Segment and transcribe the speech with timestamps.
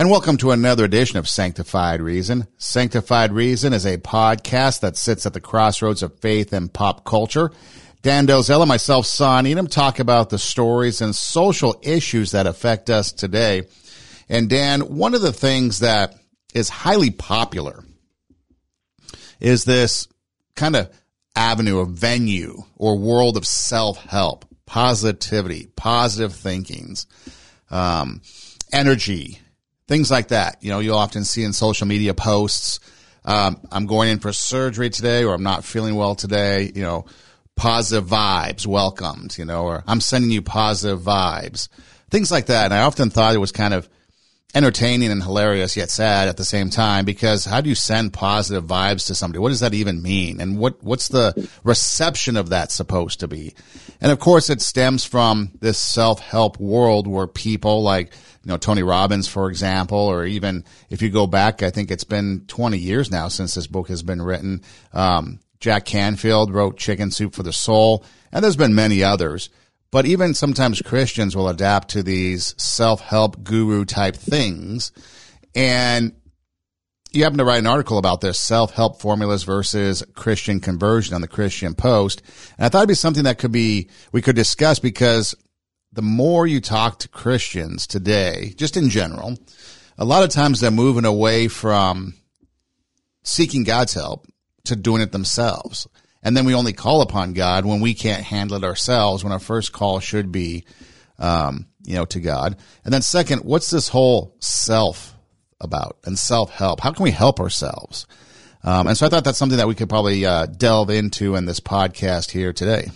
[0.00, 2.46] And welcome to another edition of Sanctified Reason.
[2.56, 7.50] Sanctified Reason is a podcast that sits at the crossroads of faith and pop culture.
[8.00, 13.12] Dan Delzella, myself, Son Edom, talk about the stories and social issues that affect us
[13.12, 13.64] today.
[14.26, 16.14] And Dan, one of the things that
[16.54, 17.84] is highly popular
[19.38, 20.08] is this
[20.56, 20.90] kind of
[21.36, 27.06] avenue, of venue or world of self-help, positivity, positive thinkings,
[27.70, 28.22] um,
[28.72, 29.40] energy,
[29.90, 30.62] things like that.
[30.62, 32.78] You know, you'll often see in social media posts,
[33.24, 37.06] um, I'm going in for surgery today or I'm not feeling well today, you know,
[37.56, 41.68] positive vibes welcomed, you know, or I'm sending you positive vibes,
[42.08, 42.66] things like that.
[42.66, 43.88] And I often thought it was kind of
[44.54, 48.64] entertaining and hilarious yet sad at the same time because how do you send positive
[48.64, 49.38] vibes to somebody?
[49.38, 50.40] What does that even mean?
[50.40, 53.54] And what, what's the reception of that supposed to be?
[54.00, 58.12] And of course it stems from this self-help world where people like
[58.44, 62.04] you know, Tony Robbins, for example, or even if you go back, I think it's
[62.04, 64.62] been 20 years now since this book has been written.
[64.92, 69.50] Um, Jack Canfield wrote Chicken Soup for the Soul, and there's been many others.
[69.92, 74.92] But even sometimes Christians will adapt to these self-help guru type things.
[75.54, 76.12] And
[77.12, 81.28] you happen to write an article about this self-help formulas versus Christian conversion on the
[81.28, 82.22] Christian Post.
[82.56, 85.34] And I thought it'd be something that could be, we could discuss because
[85.92, 89.36] the more you talk to Christians today, just in general,
[89.98, 92.14] a lot of times they're moving away from
[93.24, 94.26] seeking God's help
[94.64, 95.88] to doing it themselves.
[96.22, 99.38] And then we only call upon God when we can't handle it ourselves, when our
[99.38, 100.64] first call should be,
[101.18, 102.56] um, you know, to God.
[102.84, 105.14] And then second, what's this whole self
[105.60, 106.80] about and self help?
[106.80, 108.06] How can we help ourselves?
[108.62, 111.46] Um, and so I thought that's something that we could probably uh, delve into in
[111.46, 112.90] this podcast here today.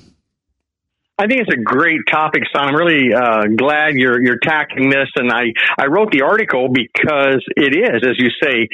[1.16, 2.66] I think it's a great topic, son.
[2.66, 7.38] I'm really uh, glad you're you're tackling this, and I I wrote the article because
[7.56, 8.66] it is, as you say,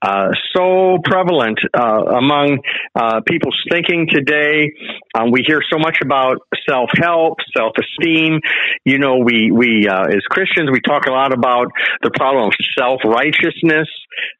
[0.00, 2.60] uh, so prevalent uh, among
[2.94, 4.70] uh, people's thinking today.
[5.18, 6.38] Um, we hear so much about
[6.70, 8.38] self help, self esteem.
[8.84, 11.66] You know, we we uh, as Christians we talk a lot about
[12.02, 13.88] the problem of self righteousness,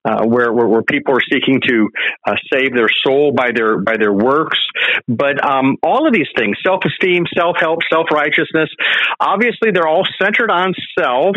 [0.05, 1.89] uh, where, where, where people are seeking to
[2.53, 4.59] save their soul by their by their works.
[5.09, 8.69] But um, all of these things, self esteem, self self help, self righteousness.
[9.21, 11.37] Obviously, they're all centered on self.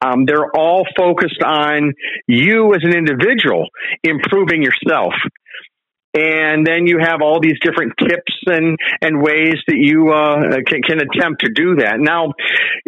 [0.00, 1.94] Um, they're all focused on
[2.26, 3.66] you as an individual
[4.02, 5.12] improving yourself
[6.14, 10.82] and then you have all these different tips and and ways that you uh, can,
[10.82, 11.96] can attempt to do that.
[11.98, 12.32] Now,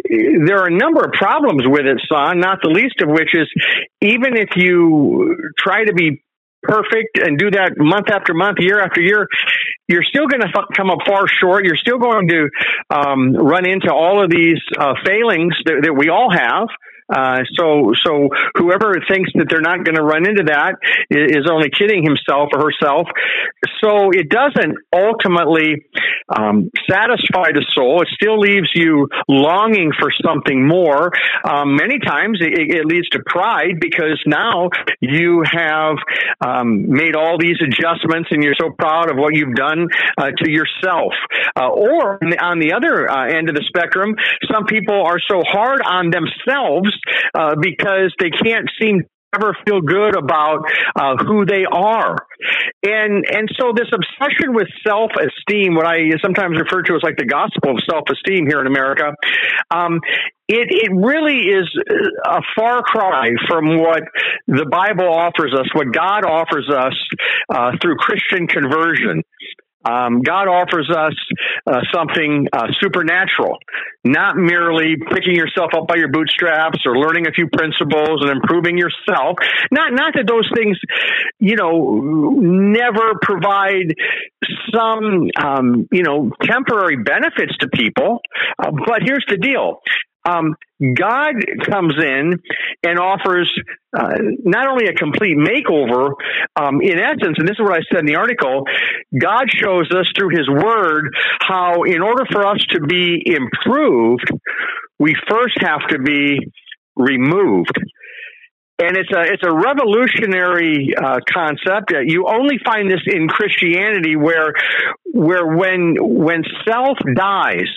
[0.09, 2.39] there are a number of problems with it, son.
[2.39, 3.47] Not the least of which is
[4.01, 6.23] even if you try to be
[6.63, 9.27] perfect and do that month after month, year after year,
[9.87, 11.65] you're still going to come up far short.
[11.65, 12.49] You're still going to
[12.89, 16.67] um, run into all of these uh, failings that, that we all have.
[17.11, 20.75] Uh, so, so whoever thinks that they're not going to run into that
[21.09, 23.07] is only kidding himself or herself.
[23.83, 25.85] So it doesn't ultimately
[26.29, 28.01] um, satisfy the soul.
[28.01, 31.11] It still leaves you longing for something more.
[31.43, 35.95] Um, many times it, it, leads to pride because now you have
[36.41, 40.49] um, made all these adjustments and you're so proud of what you've done uh, to
[40.49, 41.13] yourself.
[41.55, 44.15] Uh, or on the other uh, end of the spectrum,
[44.51, 46.91] some people are so hard on themselves
[47.33, 49.03] uh, because they can't seem
[49.33, 52.15] ever feel good about uh, who they are.
[52.83, 57.17] And and so this obsession with self esteem, what I sometimes refer to as like
[57.17, 59.13] the gospel of self esteem here in America,
[59.69, 59.99] um,
[60.47, 61.69] it it really is
[62.25, 64.03] a far cry from what
[64.47, 66.97] the Bible offers us, what God offers us
[67.53, 69.23] uh, through Christian conversion.
[69.83, 71.15] Um, God offers us
[71.65, 73.57] uh, something uh, supernatural,
[74.03, 78.77] not merely picking yourself up by your bootstraps or learning a few principles and improving
[78.77, 79.37] yourself.
[79.71, 80.77] Not not that those things,
[81.39, 83.95] you know, never provide
[84.73, 88.19] some um, you know temporary benefits to people.
[88.59, 89.81] Uh, but here's the deal:
[90.25, 91.35] um, God
[91.69, 92.39] comes in
[92.83, 93.51] and offers
[93.95, 96.13] uh, not only a complete makeover,
[96.55, 98.63] um, in essence, and this is what I said in the article,
[99.19, 104.27] God shows us through His Word how, in order for us to be improved,
[104.97, 106.39] we first have to be
[106.95, 107.77] removed.
[108.79, 111.93] And it's a it's a revolutionary uh, concept.
[112.03, 114.53] You only find this in Christianity, where
[115.13, 117.69] where when when self dies,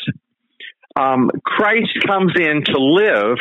[0.96, 3.38] um, Christ comes in to live,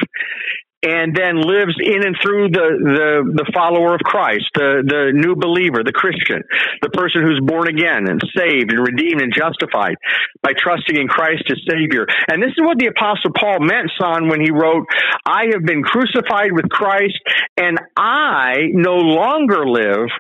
[0.84, 5.34] and then lives in and through the, the, the follower of Christ, the, the new
[5.34, 6.44] believer, the Christian,
[6.82, 9.96] the person who's born again and saved and redeemed and justified
[10.44, 12.06] by trusting in Christ as Savior.
[12.28, 14.84] And this is what the Apostle Paul meant, son, when he wrote,
[15.26, 17.20] I have been crucified with Christ,
[17.56, 20.12] and I no longer live,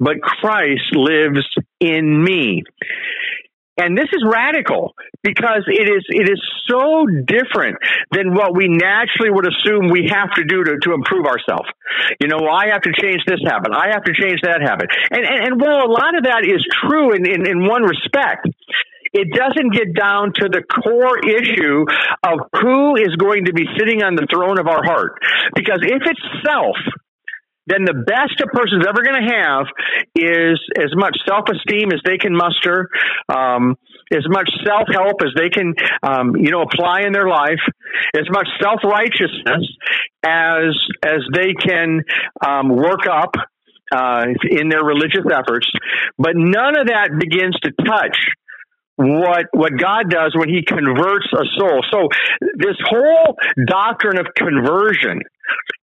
[0.00, 1.46] but Christ lives
[1.78, 2.64] in me.
[3.76, 7.78] And this is radical because it is it is so different
[8.12, 11.68] than what we naturally would assume we have to do to, to improve ourselves.
[12.20, 13.72] You know, well, I have to change this habit.
[13.74, 14.90] I have to change that habit.
[15.10, 18.46] And and, and while a lot of that is true in, in, in one respect,
[19.14, 21.86] it doesn't get down to the core issue
[22.22, 25.22] of who is going to be sitting on the throne of our heart.
[25.54, 26.76] Because if it's self,
[27.66, 29.66] then the best a person's ever going to have
[30.14, 32.88] is as much self-esteem as they can muster,
[33.28, 33.76] um,
[34.12, 37.62] as much self-help as they can, um, you know, apply in their life,
[38.14, 39.64] as much self-righteousness
[40.24, 42.00] as as they can
[42.46, 43.34] um, work up
[43.92, 45.70] uh, in their religious efforts.
[46.18, 48.16] But none of that begins to touch
[48.96, 51.84] what what God does when He converts a soul.
[51.90, 52.08] So
[52.56, 53.36] this whole
[53.66, 55.20] doctrine of conversion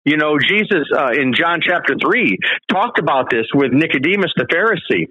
[0.04, 2.38] you know, Jesus uh, in John chapter 3
[2.70, 5.08] talked about this with Nicodemus the Pharisee.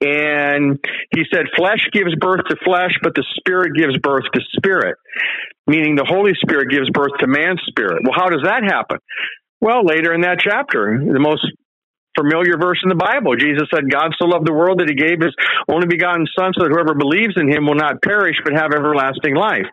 [0.00, 0.78] And
[1.14, 4.96] he said, flesh gives birth to flesh, but the spirit gives birth to spirit,
[5.66, 8.02] meaning the Holy Spirit gives birth to man's spirit.
[8.02, 8.98] Well, how does that happen?
[9.60, 11.46] Well, later in that chapter, the most
[12.16, 13.36] familiar verse in the Bible.
[13.36, 15.34] Jesus said, God so loved the world that he gave his
[15.68, 19.34] only begotten son so that whoever believes in him will not perish but have everlasting
[19.34, 19.66] life.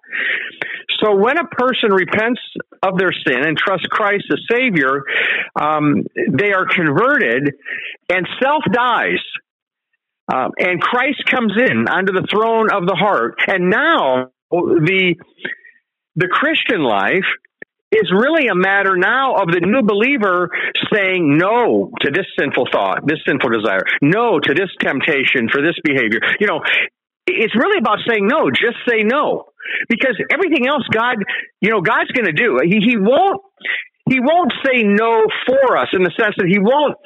[1.02, 2.42] So when a person repents
[2.84, 5.04] of their sin and trusts Christ as Savior,
[5.60, 7.54] um, they are converted
[8.10, 9.22] and self dies.
[10.32, 13.36] Um, and Christ comes in under the throne of the heart.
[13.48, 15.16] And now the
[16.16, 17.26] the Christian life
[17.92, 20.50] is really a matter now of the new believer
[20.94, 25.76] saying no to this sinful thought, this sinful desire, no to this temptation for this
[25.84, 26.20] behavior.
[26.40, 26.62] You know,
[27.28, 29.52] it's really about saying no, just say no.
[29.88, 31.18] Because everything else God,
[31.62, 32.60] you know, God's going to do.
[32.64, 33.42] He, he won't
[34.10, 36.98] he won't say no for us in the sense that he won't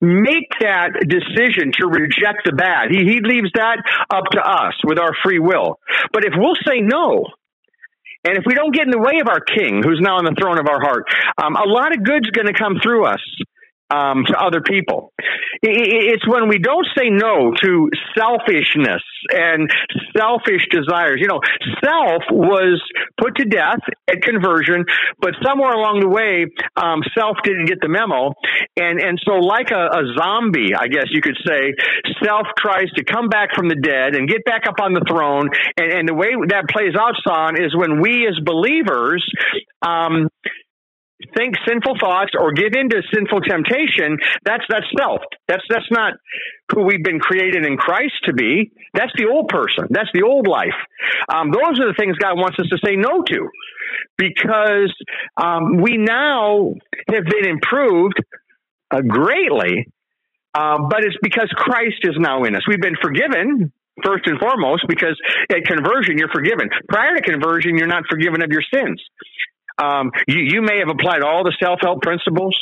[0.00, 2.90] make that decision to reject the bad.
[2.90, 3.82] He, he leaves that
[4.12, 5.80] up to us with our free will.
[6.12, 7.24] But if we'll say no,
[8.24, 10.34] and if we don't get in the way of our King, who's now on the
[10.40, 11.04] throne of our heart,
[11.36, 13.20] um, a lot of good's going to come through us
[13.90, 15.12] um, to other people.
[15.62, 19.70] It's when we don't say no to selfishness and
[20.16, 21.16] selfish desires.
[21.20, 21.40] You know,
[21.82, 22.82] self was
[23.18, 24.84] put to death at conversion,
[25.20, 26.46] but somewhere along the way,
[26.76, 28.34] um, self didn't get the memo,
[28.76, 31.72] and and so like a, a zombie, I guess you could say,
[32.22, 35.48] self tries to come back from the dead and get back up on the throne.
[35.76, 39.24] And, and the way that plays out, son, is when we as believers
[39.80, 40.28] um,
[41.36, 45.20] think sinful thoughts or give in to sinful temptation, that's that's self.
[45.48, 46.14] That's that's not
[46.72, 48.72] who we've been created in Christ to be.
[48.94, 49.86] That's the old person.
[49.90, 50.76] That's the old life.
[51.32, 53.48] Um, those are the things God wants us to say no to,
[54.16, 54.94] because
[55.36, 56.74] um, we now
[57.08, 58.18] have been improved
[58.90, 59.86] uh, greatly.
[60.56, 62.62] Uh, but it's because Christ is now in us.
[62.68, 63.72] We've been forgiven
[64.04, 65.20] first and foremost because
[65.50, 66.68] at conversion you're forgiven.
[66.88, 69.02] Prior to conversion, you're not forgiven of your sins.
[69.76, 72.56] Um, you, you, may have applied all the self-help principles.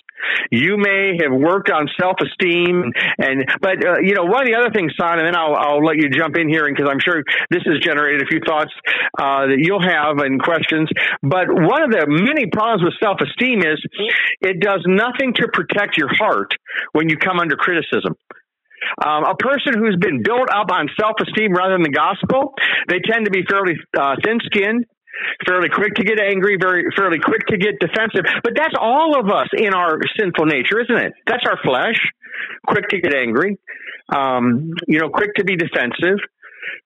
[0.50, 4.70] You may have worked on self-esteem, and but uh, you know one of the other
[4.72, 7.62] things, son, and then I'll, I'll let you jump in here because I'm sure this
[7.66, 8.72] has generated a few thoughts
[9.18, 10.88] uh, that you'll have and questions.
[11.22, 13.84] But one of the many problems with self-esteem is
[14.40, 16.54] it does nothing to protect your heart
[16.92, 18.16] when you come under criticism.
[19.04, 22.54] Um, a person who's been built up on self-esteem rather than the gospel,
[22.88, 24.86] they tend to be fairly uh, thin-skinned
[25.46, 28.24] fairly quick to get angry, very fairly quick to get defensive.
[28.42, 31.12] But that's all of us in our sinful nature, isn't it?
[31.26, 32.00] That's our flesh.
[32.66, 33.58] Quick to get angry.
[34.14, 36.18] Um, you know, quick to be defensive.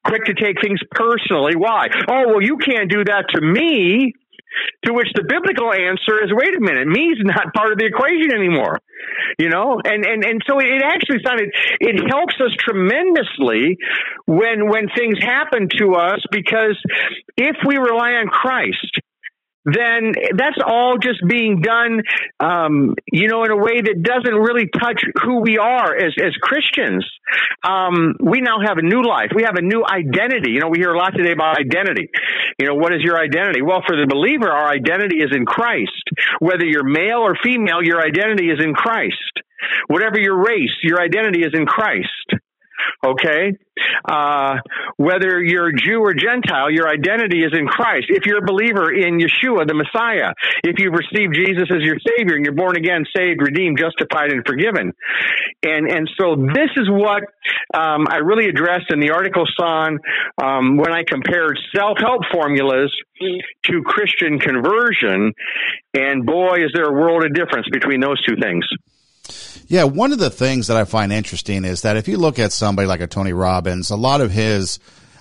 [0.04, 1.54] Quick to take things personally.
[1.56, 1.88] Why?
[2.08, 4.14] Oh, well, you can't do that to me.
[4.86, 8.32] To which the biblical answer is, wait a minute, me's not part of the equation
[8.34, 8.78] anymore.
[9.38, 13.76] You know, and, and, and so it actually sounded, it helps us tremendously
[14.26, 16.76] when, when things happen to us because
[17.36, 19.00] if we rely on Christ,
[19.66, 22.02] then that's all just being done,
[22.38, 26.32] um, you know, in a way that doesn't really touch who we are as, as
[26.40, 27.04] Christians.
[27.66, 29.30] Um, we now have a new life.
[29.34, 30.52] We have a new identity.
[30.52, 32.08] You know, we hear a lot today about identity.
[32.58, 33.60] You know, what is your identity?
[33.60, 35.90] Well, for the believer, our identity is in Christ.
[36.38, 39.42] Whether you're male or female, your identity is in Christ.
[39.88, 42.06] Whatever your race, your identity is in Christ.
[43.04, 43.56] Okay?
[44.08, 44.56] Uh,
[44.96, 48.06] whether you're Jew or Gentile, your identity is in Christ.
[48.08, 50.32] If you're a believer in Yeshua, the Messiah,
[50.64, 54.42] if you've received Jesus as your Savior and you're born again, saved, redeemed, justified, and
[54.46, 54.92] forgiven.
[55.62, 57.24] And, and so this is what
[57.74, 59.98] um, I really addressed in the article, Son,
[60.42, 62.94] um, when I compared self-help formulas
[63.64, 65.32] to Christian conversion.
[65.92, 68.66] And boy, is there a world of difference between those two things.
[69.68, 72.52] Yeah, one of the things that I find interesting is that if you look at
[72.52, 74.78] somebody like a Tony Robbins, a lot of his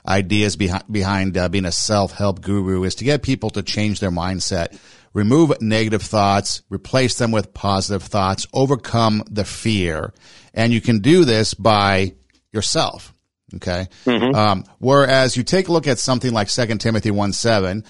[0.07, 4.11] ideas behind, behind uh, being a self-help guru is to get people to change their
[4.11, 4.77] mindset,
[5.13, 10.13] remove negative thoughts, replace them with positive thoughts, overcome the fear.
[10.53, 12.13] And you can do this by
[12.51, 13.13] yourself.
[13.55, 13.87] Okay.
[14.05, 14.35] Mm-hmm.
[14.35, 17.83] Um, whereas you take a look at something like Second Timothy 1 7,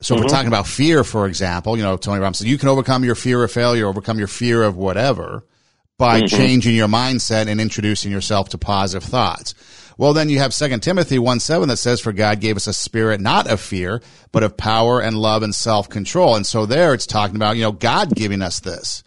[0.00, 0.22] so mm-hmm.
[0.22, 3.42] we're talking about fear, for example, you know, Tony Robbins you can overcome your fear
[3.42, 5.44] of failure, overcome your fear of whatever
[5.98, 6.36] by mm-hmm.
[6.36, 9.54] changing your mindset and introducing yourself to positive thoughts.
[9.98, 12.72] Well, then you have Second Timothy 1 7 that says, For God gave us a
[12.72, 14.00] spirit not of fear,
[14.30, 16.36] but of power and love and self control.
[16.36, 19.02] And so there it's talking about, you know, God giving us this.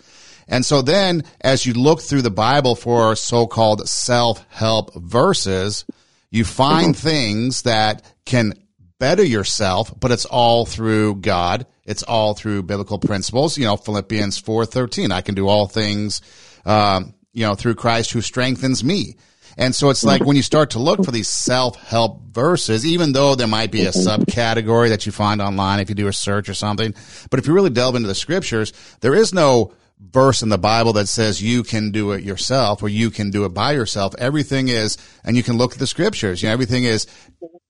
[0.49, 5.85] And so then as you look through the Bible for so-called self-help verses,
[6.29, 7.07] you find mm-hmm.
[7.07, 8.53] things that can
[8.99, 11.65] better yourself, but it's all through God.
[11.85, 13.57] It's all through biblical principles.
[13.57, 16.21] You know, Philippians 4:13, I can do all things
[16.65, 19.15] um, you know, through Christ who strengthens me.
[19.57, 23.35] And so it's like when you start to look for these self-help verses, even though
[23.35, 26.53] there might be a subcategory that you find online if you do a search or
[26.53, 26.93] something,
[27.29, 30.93] but if you really delve into the scriptures, there is no verse in the Bible
[30.93, 34.15] that says you can do it yourself or you can do it by yourself.
[34.17, 37.05] Everything is, and you can look at the scriptures, you know, everything is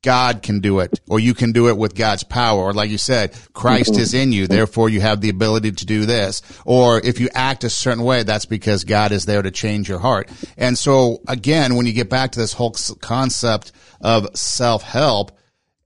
[0.03, 2.97] God can do it, or you can do it with God's power, or like you
[2.97, 6.41] said, Christ is in you, therefore you have the ability to do this.
[6.65, 9.99] Or if you act a certain way, that's because God is there to change your
[9.99, 10.29] heart.
[10.57, 15.37] And so again, when you get back to this whole concept of self-help,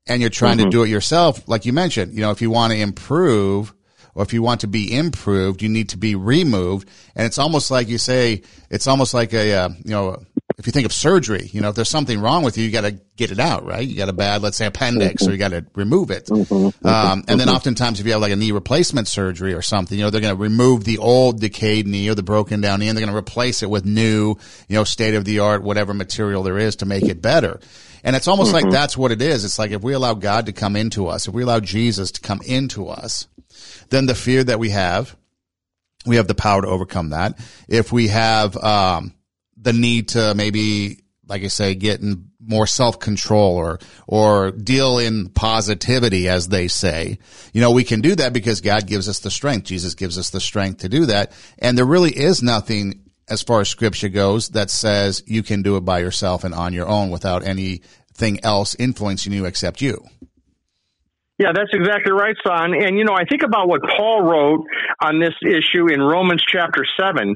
[0.07, 0.69] and you're trying mm-hmm.
[0.69, 3.74] to do it yourself, like you mentioned, you know, if you want to improve,
[4.13, 6.88] or if you want to be improved, you need to be removed.
[7.15, 10.24] And it's almost like you say, it's almost like a, uh, you know,
[10.57, 12.81] if you think of surgery, you know, if there's something wrong with you, you got
[12.81, 13.85] to get it out, right?
[13.85, 15.29] You got a bad, let's say appendix, mm-hmm.
[15.29, 16.27] or you got to remove it.
[16.27, 16.88] Mm-hmm.
[16.88, 20.03] Um, and then oftentimes if you have like a knee replacement surgery or something, you
[20.05, 22.97] know, they're going to remove the old decayed knee or the broken down knee and
[22.97, 24.35] they're going to replace it with new,
[24.69, 27.59] you know, state of the art, whatever material there is to make it better.
[28.05, 28.65] And it's almost mm-hmm.
[28.67, 29.43] like that's what it is.
[29.43, 32.21] It's like if we allow God to come into us, if we allow Jesus to
[32.21, 33.27] come into us,
[33.89, 35.17] then the fear that we have,
[36.05, 37.38] we have the power to overcome that.
[37.67, 39.15] If we have, um,
[39.57, 45.00] the need to maybe, like I say, get in more self control or, or deal
[45.00, 47.19] in positivity, as they say.
[47.53, 49.65] You know, we can do that because God gives us the strength.
[49.65, 51.31] Jesus gives us the strength to do that.
[51.59, 55.77] And there really is nothing as far as scripture goes that says you can do
[55.77, 60.05] it by yourself and on your own without anything else influencing you except you.
[61.37, 62.73] Yeah, that's exactly right, son.
[62.73, 64.63] And you know, I think about what Paul wrote
[65.03, 67.35] on this issue in Romans chapter seven,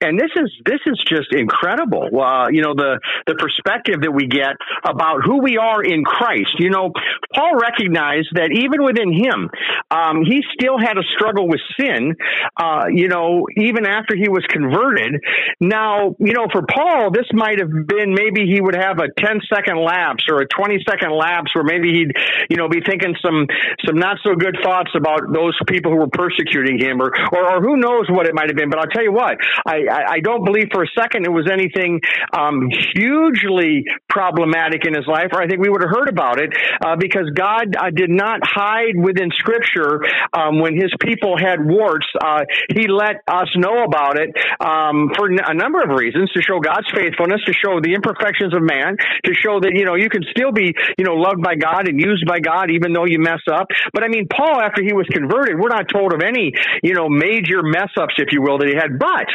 [0.00, 2.08] and this is this is just incredible.
[2.08, 4.56] Uh, you know, the the perspective that we get
[4.88, 6.56] about who we are in Christ.
[6.58, 6.92] You know,
[7.34, 9.50] Paul recognized that even within him,
[9.90, 12.16] um, he still had a struggle with sin.
[12.56, 15.20] Uh, you know, even after he was converted.
[15.60, 19.40] Now, you know, for Paul, this might have been maybe he would have a 10
[19.52, 22.12] second lapse or a 20 second lapse where maybe he'd,
[22.48, 23.46] you know, be thinking some some
[23.86, 27.62] some not so good thoughts about those people who were persecuting him, or or, or
[27.62, 28.70] who knows what it might have been.
[28.70, 29.36] But I'll tell you what,
[29.66, 32.00] I, I, don't believe for a second it was anything
[32.32, 36.50] um, hugely problematic in his life, or I think we would have heard about it
[36.84, 40.00] uh, because God uh, did not hide within Scripture
[40.32, 42.06] um, when His people had warts.
[42.22, 46.60] Uh, he let us know about it um, for a number of reasons to show
[46.60, 50.22] God's faithfulness, to show the imperfections of man, to show that you know you can
[50.30, 53.40] still be you know loved by God and used by God even though you mess
[53.50, 53.66] up.
[53.92, 56.52] But I mean, Paul, after he was converted, we're not told of any,
[56.82, 58.98] you know, major mess ups, if you will, that he had.
[59.00, 59.26] But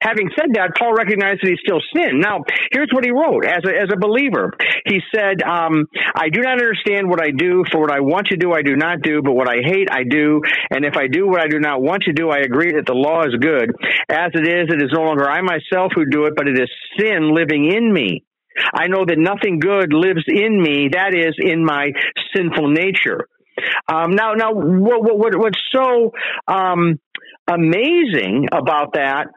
[0.00, 2.20] Having said that, Paul recognized that he still sinned.
[2.20, 4.52] Now, here's what he wrote as a, as a believer.
[4.84, 8.36] He said, um, I do not understand what I do, for what I want to
[8.36, 10.42] do, I do not do, but what I hate, I do.
[10.70, 12.94] And if I do what I do not want to do, I agree that the
[12.94, 13.72] law is good.
[14.10, 16.70] As it is, it is no longer I myself who do it, but it is
[16.98, 18.24] sin living in me.
[18.72, 21.92] I know that nothing good lives in me, that is, in my
[22.34, 23.28] sinful nature.
[23.88, 26.12] Um, now, now, what, what, what's so
[26.48, 26.98] um,
[27.48, 29.28] amazing about that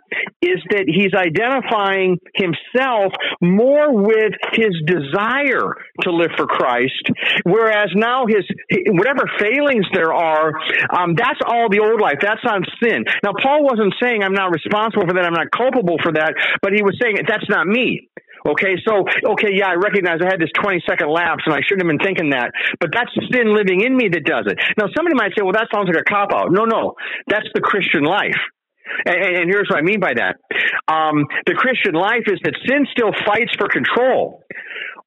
[0.41, 7.11] is that he's identifying himself more with his desire to live for Christ,
[7.43, 8.45] whereas now his
[8.89, 10.53] whatever failings there are,
[10.89, 12.17] um, that's all the old life.
[12.21, 13.05] That's on sin.
[13.23, 15.25] Now, Paul wasn't saying I'm not responsible for that.
[15.25, 18.09] I'm not culpable for that, but he was saying that's not me.
[18.49, 19.05] Okay, so,
[19.37, 22.05] okay, yeah, I recognize I had this 20 second lapse and I shouldn't have been
[22.05, 24.57] thinking that, but that's sin living in me that does it.
[24.77, 26.49] Now, somebody might say, well, that sounds like a cop out.
[26.51, 26.95] No, no,
[27.27, 28.39] that's the Christian life.
[29.05, 30.41] And, and, here's what I mean by that.
[30.89, 34.43] Um, the Christian life is that sin still fights for control.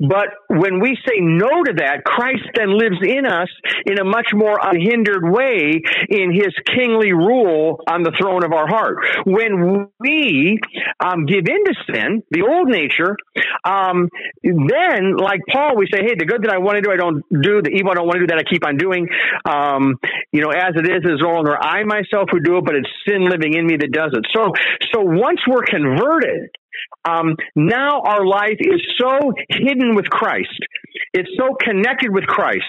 [0.08, 3.48] But when we say no to that, Christ then lives in us
[3.86, 8.66] in a much more unhindered way in his kingly rule on the throne of our
[8.66, 8.96] heart.
[9.24, 10.58] When we
[10.98, 13.16] um, give in to sin, the old nature,
[13.64, 14.08] um,
[14.42, 17.22] then, like Paul, we say, hey, the good that I want to do, I don't
[17.30, 17.62] do.
[17.62, 19.08] The evil I don't want to do, that I keep on doing.
[19.44, 19.98] Um,
[20.32, 22.90] you know, as it is, is no longer I myself who do it, but it's
[23.06, 24.26] sin living in me that does it.
[24.34, 24.50] So,
[24.92, 26.50] so once we're converted,
[27.04, 30.48] um, now our life is so hidden with Christ.
[31.12, 32.64] It's so connected with Christ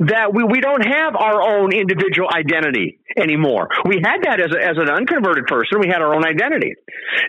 [0.00, 3.68] that we, we don't have our own individual identity anymore.
[3.84, 5.80] We had that as, a, as an unconverted person.
[5.80, 6.74] We had our own identity.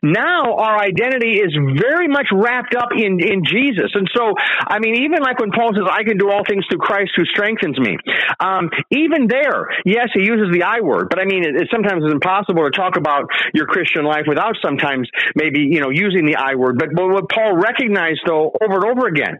[0.03, 3.91] Now our identity is very much wrapped up in, in Jesus.
[3.93, 4.34] And so,
[4.67, 7.25] I mean, even like when Paul says, I can do all things through Christ who
[7.25, 7.98] strengthens me.
[8.39, 12.03] Um, even there, yes, he uses the I word, but I mean, it, it sometimes
[12.03, 16.36] it's impossible to talk about your Christian life without sometimes maybe, you know, using the
[16.36, 16.77] I word.
[16.77, 19.39] But, but what Paul recognized though over and over again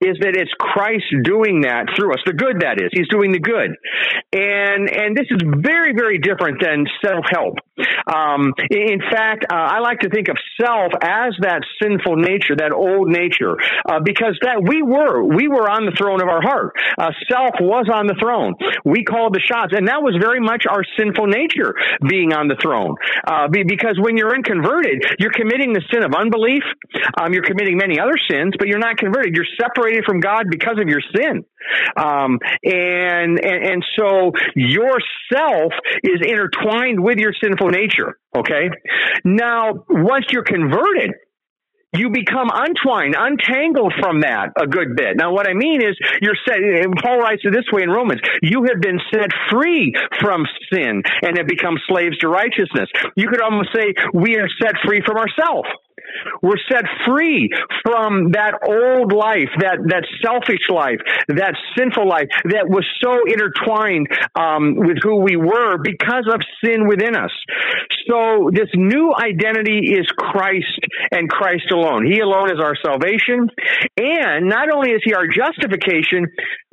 [0.00, 2.22] is that it's Christ doing that through us.
[2.24, 2.90] The good that is.
[2.94, 3.74] He's doing the good.
[4.30, 7.58] And, and this is very, very different than self-help.
[8.06, 12.70] Um, in fact, uh, I like to think of self as that sinful nature, that
[12.70, 16.78] old nature, uh, because that we were, we were on the throne of our heart.
[16.98, 18.54] Uh, self was on the throne.
[18.84, 21.74] We called the shots, and that was very much our sinful nature
[22.06, 22.94] being on the throne.
[23.26, 26.62] Uh, because when you're unconverted, you're committing the sin of unbelief.
[27.18, 29.34] Um, you're committing many other sins, but you're not converted.
[29.34, 31.44] You're separated from God because of your sin.
[31.96, 38.18] Um, and, and, and so yourself is intertwined with your sinful nature.
[38.36, 38.70] Okay.
[39.24, 41.12] Now, once you're converted,
[41.96, 45.16] you become untwined, untangled from that a good bit.
[45.16, 46.58] Now, what I mean is, you're set,
[47.02, 51.38] Paul writes it this way in Romans, you have been set free from sin and
[51.38, 52.90] have become slaves to righteousness.
[53.16, 55.68] You could almost say, we are set free from ourselves.
[56.42, 57.50] We're set free
[57.84, 64.08] from that old life, that, that selfish life, that sinful life that was so intertwined
[64.34, 67.32] um, with who we were because of sin within us.
[68.08, 72.06] So this new identity is Christ and Christ alone.
[72.06, 73.50] He alone is our salvation.
[73.96, 76.26] And not only is he our justification,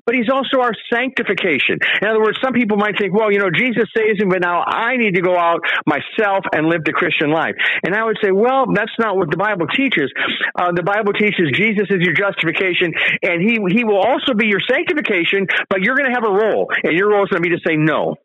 [0.05, 1.79] but he's also our sanctification.
[2.01, 4.63] In other words, some people might think, well, you know, Jesus saves me, but now
[4.65, 7.55] I need to go out myself and live the Christian life.
[7.83, 10.11] And I would say, well, that's not what the Bible teaches.
[10.55, 14.61] Uh, the Bible teaches Jesus is your justification, and he, he will also be your
[14.69, 17.55] sanctification, but you're going to have a role, and your role is going to be
[17.55, 18.15] to say no.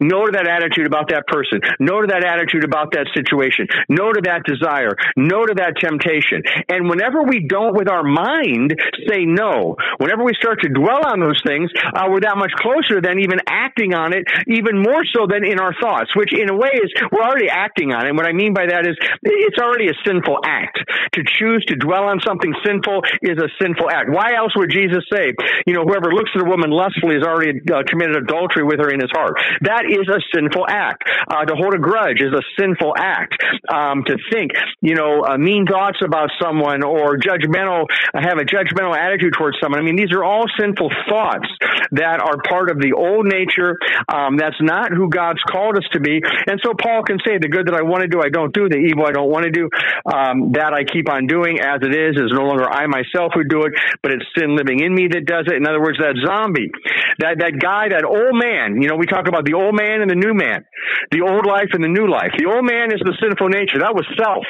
[0.00, 1.60] No to that attitude about that person.
[1.80, 3.66] No to that attitude about that situation.
[3.88, 4.96] No to that desire.
[5.16, 6.42] No to that temptation.
[6.68, 8.74] And whenever we don't with our mind
[9.08, 13.00] say no, whenever we start to dwell on those things, uh, we're that much closer
[13.00, 16.56] than even acting on it, even more so than in our thoughts, which in a
[16.56, 18.08] way is we're already acting on it.
[18.10, 20.78] And what I mean by that is it's already a sinful act.
[21.14, 24.10] To choose to dwell on something sinful is a sinful act.
[24.10, 25.34] Why else would Jesus say,
[25.66, 28.90] you know, whoever looks at a woman lustfully has already uh, committed adultery with her
[28.90, 29.34] in his heart?
[29.62, 31.08] That is a sinful act.
[31.30, 33.34] Uh, to hold a grudge is a sinful act.
[33.68, 38.44] Um, to think, you know, uh, mean thoughts about someone or judgmental, uh, have a
[38.44, 39.80] judgmental attitude towards someone.
[39.80, 41.48] I mean, these are all sinful thoughts
[41.92, 43.76] that are part of the old nature.
[44.08, 46.20] Um, that's not who God's called us to be.
[46.46, 48.68] And so Paul can say, the good that I want to do, I don't do.
[48.68, 49.68] The evil I don't want to do,
[50.06, 53.44] um, that I keep on doing as it is, is no longer I myself who
[53.44, 55.56] do it, but it's sin living in me that does it.
[55.56, 56.70] In other words, that zombie,
[57.18, 60.10] that, that guy, that old man, you know, we talk about the old man and
[60.10, 60.64] the new man,
[61.10, 62.36] the old life and the new life.
[62.36, 63.80] The old man is the sinful nature.
[63.80, 64.44] That was self.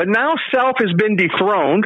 [0.00, 1.84] But now self has been dethroned.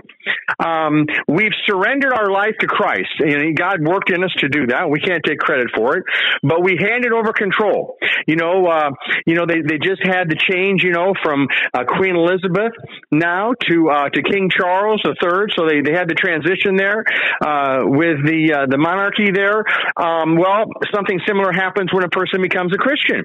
[0.64, 3.10] Um, we've surrendered our life to Christ.
[3.18, 4.88] And God worked in us to do that.
[4.88, 6.04] We can't take credit for it,
[6.40, 7.96] but we handed over control.
[8.28, 8.90] You know, uh,
[9.26, 12.70] you know, they, they just had the change, you know, from uh, Queen Elizabeth
[13.10, 15.50] now to uh, to King Charles III.
[15.56, 17.02] So they, they had the transition there
[17.42, 19.64] uh, with the uh, the monarchy there.
[19.96, 23.24] Um, well, something similar happens when a person becomes a Christian.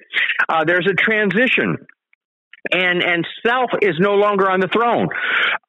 [0.49, 1.77] Uh, there's a transition
[2.71, 5.07] and and self is no longer on the throne.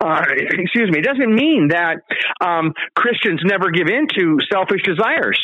[0.00, 0.98] Uh, excuse me.
[0.98, 2.03] It doesn't mean that
[2.40, 5.40] um, Christians never give in to selfish desires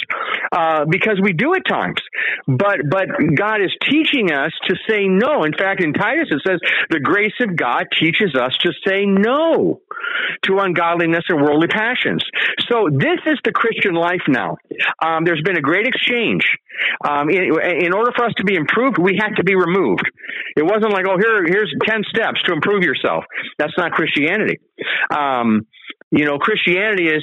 [0.53, 2.01] uh, because we do at times.
[2.47, 5.45] But but God is teaching us to say no.
[5.45, 9.81] In fact, in Titus it says the grace of God teaches us to say no
[10.43, 12.25] to ungodliness and worldly passions.
[12.69, 14.57] So this is the Christian life now.
[15.03, 16.45] Um, there's been a great exchange.
[17.07, 17.43] Um, in,
[17.85, 20.05] in order for us to be improved, we had to be removed.
[20.57, 23.25] It wasn't like, oh, here, here's 10 steps to improve yourself.
[23.59, 24.59] That's not Christianity.
[25.11, 25.67] Um,
[26.11, 27.23] you know, Christianity is,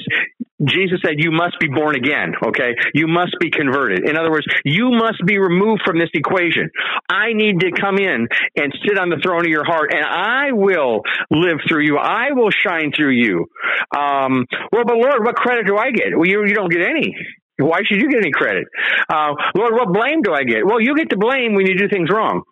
[0.62, 2.74] Jesus said, you must be born again, okay?
[2.94, 4.08] You must be converted.
[4.08, 6.70] In other words, you must be removed from this equation.
[7.08, 10.52] I need to come in and sit on the throne of your heart, and I
[10.52, 11.96] will live through you.
[11.96, 13.46] I will shine through you.
[13.96, 16.08] Um, well, but Lord, what credit do I get?
[16.14, 17.14] Well, you, you don't get any.
[17.58, 18.66] Why should you get any credit?
[19.08, 20.66] Uh, Lord, what blame do I get?
[20.66, 22.42] Well, you get to blame when you do things wrong.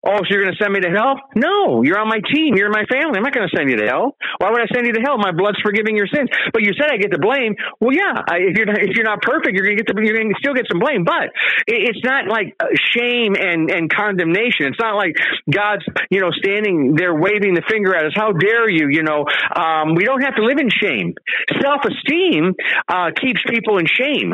[0.00, 1.20] Oh, so you're going to send me to hell?
[1.36, 2.56] No, you're on my team.
[2.56, 3.20] You're in my family.
[3.20, 4.16] I'm not going to send you to hell.
[4.40, 5.20] Why would I send you to hell?
[5.20, 6.32] My blood's forgiving your sins.
[6.56, 7.52] But you said I get the blame.
[7.84, 8.16] Well, yeah.
[8.16, 10.32] I, if you're not, if you're not perfect, you're going to get the, you're going
[10.32, 11.04] to still get some blame.
[11.04, 11.36] But
[11.68, 14.72] it, it's not like uh, shame and and condemnation.
[14.72, 15.20] It's not like
[15.52, 18.16] God's you know standing there waving the finger at us.
[18.16, 18.88] How dare you?
[18.88, 21.12] You know, um, we don't have to live in shame.
[21.60, 22.56] Self esteem
[22.88, 24.32] uh, keeps people in shame.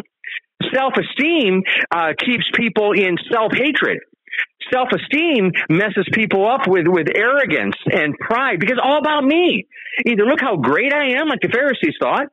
[0.70, 3.98] Self esteem uh, keeps people in self hatred
[4.72, 9.66] self esteem messes people up with, with arrogance and pride because all about me.
[10.05, 12.26] Either look how great I am, like the Pharisees thought,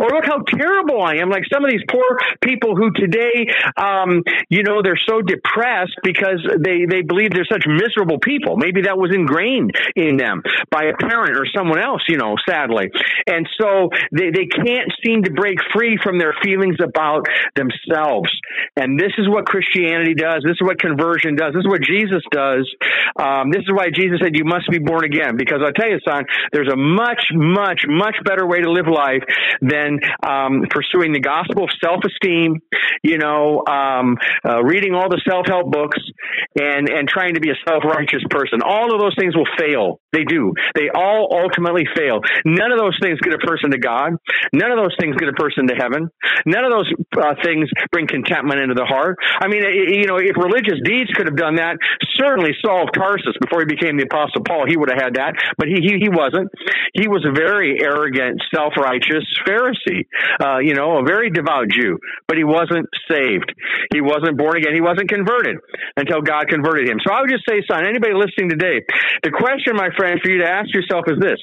[0.00, 3.46] or look how terrible I am, like some of these poor people who today,
[3.76, 8.56] um, you know, they're so depressed because they, they believe they're such miserable people.
[8.56, 12.90] Maybe that was ingrained in them by a parent or someone else, you know, sadly.
[13.26, 18.30] And so they, they can't seem to break free from their feelings about themselves.
[18.76, 20.42] And this is what Christianity does.
[20.44, 21.54] This is what conversion does.
[21.54, 22.68] This is what Jesus does.
[23.18, 25.36] Um, this is why Jesus said you must be born again.
[25.36, 29.22] Because I'll tell you, son, there's a much, much, much better way to live life
[29.60, 32.60] than um, pursuing the gospel of self-esteem,
[33.02, 35.98] you know, um, uh, reading all the self-help books,
[36.58, 38.60] and and trying to be a self-righteous person.
[38.64, 40.00] All of those things will fail.
[40.12, 40.54] They do.
[40.74, 42.20] They all ultimately fail.
[42.44, 44.14] None of those things get a person to God.
[44.52, 46.08] None of those things get a person to heaven.
[46.46, 49.18] None of those uh, things bring contentment into the heart.
[49.40, 51.76] I mean, you know, if religious deeds could have done that,
[52.24, 55.36] certainly Saul of Tarsus, before he became the Apostle Paul, he would have had that,
[55.58, 56.48] but he he, he wasn't.
[56.96, 60.08] He was a very arrogant, self-righteous, Pharisee,
[60.40, 63.52] uh, you know, a very devout Jew, but he wasn't saved.
[63.92, 64.72] He wasn't born again.
[64.72, 65.56] He wasn't converted
[65.96, 66.98] until God converted him.
[67.04, 68.80] So I would just say, son, anybody listening today,
[69.22, 71.38] the question, my friend, for you to ask yourself is this.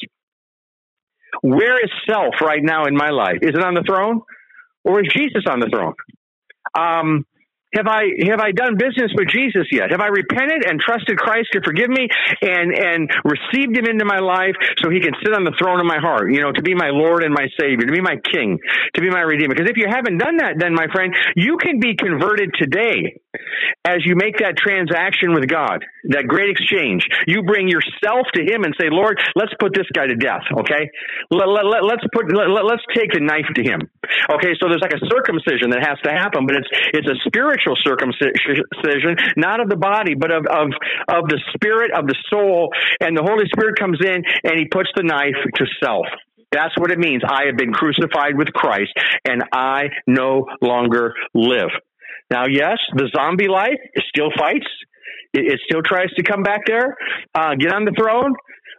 [1.41, 3.39] Where is self right now in my life?
[3.41, 4.21] Is it on the throne
[4.83, 5.93] or is Jesus on the throne?
[6.77, 7.25] Um,
[7.73, 9.91] have I have I done business with Jesus yet?
[9.91, 12.07] Have I repented and trusted Christ to forgive me
[12.41, 15.85] and and received him into my life so he can sit on the throne of
[15.85, 18.59] my heart, you know, to be my Lord and my Savior, to be my King,
[18.95, 19.55] to be my Redeemer?
[19.55, 23.19] Because if you haven't done that, then my friend, you can be converted today
[23.85, 27.07] as you make that transaction with God, that great exchange.
[27.27, 30.89] You bring yourself to him and say, Lord, let's put this guy to death, okay?
[31.31, 33.79] Let, us let, put let, let's take the knife to him.
[34.35, 37.75] Okay, so there's like a circumcision that has to happen, but it's it's a spiritual
[37.79, 40.69] circumcision, not of the body, but of, of,
[41.07, 42.69] of the spirit, of the soul.
[42.99, 46.05] And the Holy Spirit comes in and he puts the knife to self.
[46.51, 47.23] That's what it means.
[47.27, 48.91] I have been crucified with Christ
[49.23, 51.71] and I no longer live.
[52.31, 54.67] Now, yes, the zombie life still fights.
[55.33, 56.97] It, still tries to come back there,
[57.35, 58.35] uh, get on the throne.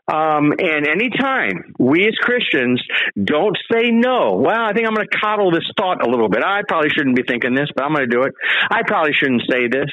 [0.08, 2.82] Um, and anytime we as Christians
[3.22, 6.42] don't say no, well, I think I'm going to coddle this thought a little bit.
[6.44, 8.34] I probably shouldn't be thinking this, but I'm going to do it.
[8.70, 9.88] I probably shouldn't say this.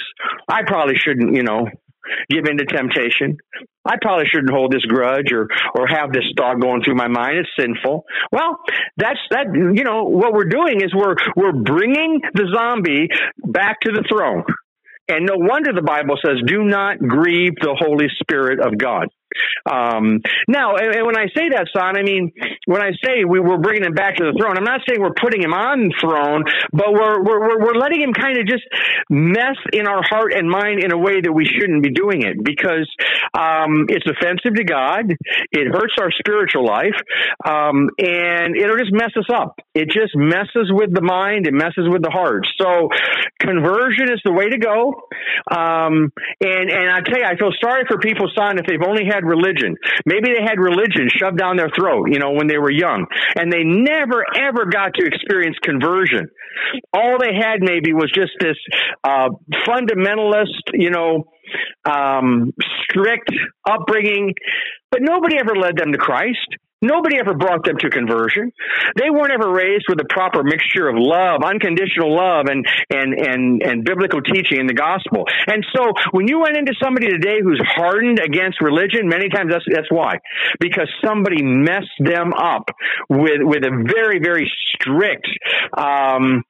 [0.49, 1.67] I probably shouldn't, you know,
[2.29, 3.37] give in to temptation.
[3.85, 7.39] I probably shouldn't hold this grudge or or have this thought going through my mind.
[7.39, 8.03] It's sinful.
[8.31, 8.59] Well,
[8.97, 9.47] that's that.
[9.53, 13.07] You know what we're doing is we're we're bringing the zombie
[13.37, 14.43] back to the throne.
[15.09, 19.07] And no wonder the Bible says, do not grieve the Holy Spirit of God.
[19.69, 22.31] Um, now, and, and, when I say that, son, I mean,
[22.65, 25.41] when I say we're bringing him back to the throne, I'm not saying we're putting
[25.41, 28.63] him on the throne, but we're, we're, we're letting him kind of just
[29.09, 32.43] mess in our heart and mind in a way that we shouldn't be doing it
[32.43, 32.89] because,
[33.33, 35.11] um, it's offensive to God.
[35.51, 36.97] It hurts our spiritual life.
[37.45, 39.59] Um, and it'll just mess us up.
[39.73, 41.47] It just messes with the mind.
[41.47, 42.45] It messes with the heart.
[42.59, 42.89] So
[43.39, 45.07] conversion is the way to go.
[45.49, 46.11] Um,
[46.41, 49.18] and, and I tell you, I feel sorry for people, son, if they've only had
[49.19, 49.75] had religion.
[50.05, 53.05] Maybe they had religion shoved down their throat, you know, when they were young,
[53.35, 56.29] and they never ever got to experience conversion.
[56.93, 58.57] All they had maybe was just this
[59.03, 59.29] uh,
[59.67, 61.25] fundamentalist, you know,
[61.89, 62.51] um,
[62.83, 63.31] strict
[63.69, 64.33] upbringing,
[64.91, 66.47] but nobody ever led them to Christ.
[66.81, 68.53] Nobody ever brought them to conversion.
[68.95, 73.61] They weren't ever raised with a proper mixture of love, unconditional love, and and and
[73.61, 75.25] and biblical teaching in the gospel.
[75.47, 79.65] And so, when you run into somebody today who's hardened against religion, many times that's
[79.69, 80.19] that's why,
[80.61, 82.69] because somebody messed them up
[83.09, 85.27] with with a very very strict
[85.77, 86.43] um,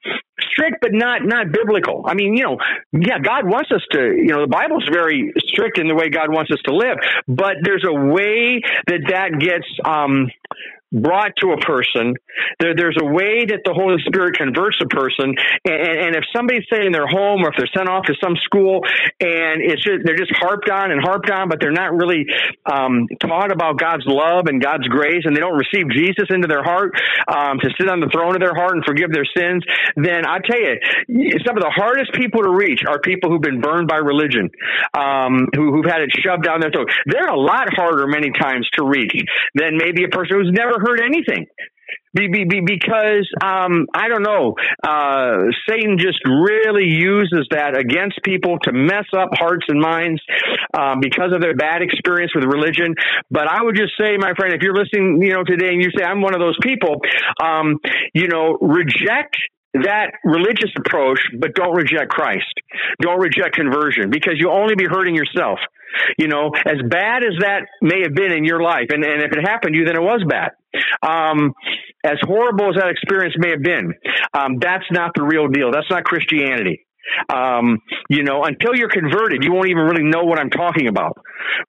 [0.52, 2.04] strict, but not not biblical.
[2.08, 2.58] I mean, you know,
[2.94, 4.00] yeah, God wants us to.
[4.00, 6.98] You know, the Bible's very strict in the way God wants us to live,
[7.28, 10.30] but there's a way that that gets um,
[10.92, 12.16] brought to a person.
[12.60, 15.36] There, there's a way that the Holy Spirit converts a person.
[15.66, 18.36] And, and if somebody's say in their home or if they're sent off to some
[18.42, 18.82] school
[19.22, 22.26] and it's just, they're just harped on and harped on, but they're not really
[22.66, 26.64] um, taught about God's love and God's grace and they don't receive Jesus into their
[26.64, 26.98] heart
[27.30, 29.62] um, to sit on the throne of their heart and forgive their sins,
[29.96, 33.62] then I tell you, some of the hardest people to reach are people who've been
[33.62, 34.50] burned by religion,
[34.98, 36.90] um, who, who've had it shoved down their throat.
[37.06, 39.14] They're a lot harder many times to reach
[39.54, 41.46] than maybe a person who's never heard anything.
[42.14, 48.20] Be, be, be, because um, I don't know, uh, Satan just really uses that against
[48.24, 50.22] people to mess up hearts and minds
[50.74, 52.96] um, because of their bad experience with religion.
[53.30, 55.90] But I would just say, my friend, if you're listening, you know, today and you
[55.96, 56.98] say I'm one of those people,
[57.44, 57.78] um,
[58.16, 59.38] you know, reject
[59.74, 62.54] that religious approach, but don't reject Christ.
[63.02, 65.60] Don't reject conversion because you'll only be hurting yourself.
[66.18, 69.32] You know, as bad as that may have been in your life, and, and if
[69.32, 70.52] it happened to you, then it was bad.
[71.02, 71.54] Um,
[72.04, 73.94] as horrible as that experience may have been,
[74.34, 75.72] um, that's not the real deal.
[75.72, 76.86] That's not Christianity.
[77.34, 77.80] Um,
[78.10, 81.18] you know, until you're converted, you won't even really know what I'm talking about.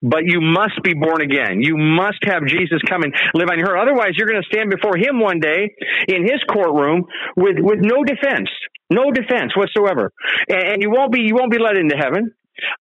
[0.03, 1.63] But you must be born again.
[1.63, 3.89] You must have Jesus come and live on your heart.
[3.89, 5.71] Otherwise, you're going to stand before Him one day
[6.09, 7.05] in His courtroom
[7.37, 8.51] with with no defense,
[8.91, 10.13] no defense whatsoever,
[10.49, 12.35] and, and you won't be you won't be let into heaven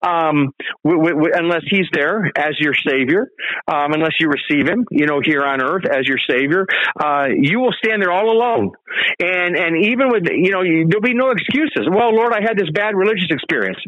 [0.02, 0.52] um,
[0.84, 3.30] w- w- unless he's there as your savior,
[3.66, 6.66] um, unless you receive him, you know, here on earth as your savior,
[7.00, 8.72] uh, you will stand there all alone.
[9.20, 11.88] And, and even with, you know, you, there'll be no excuses.
[11.90, 13.78] Well, Lord, I had this bad religious experience.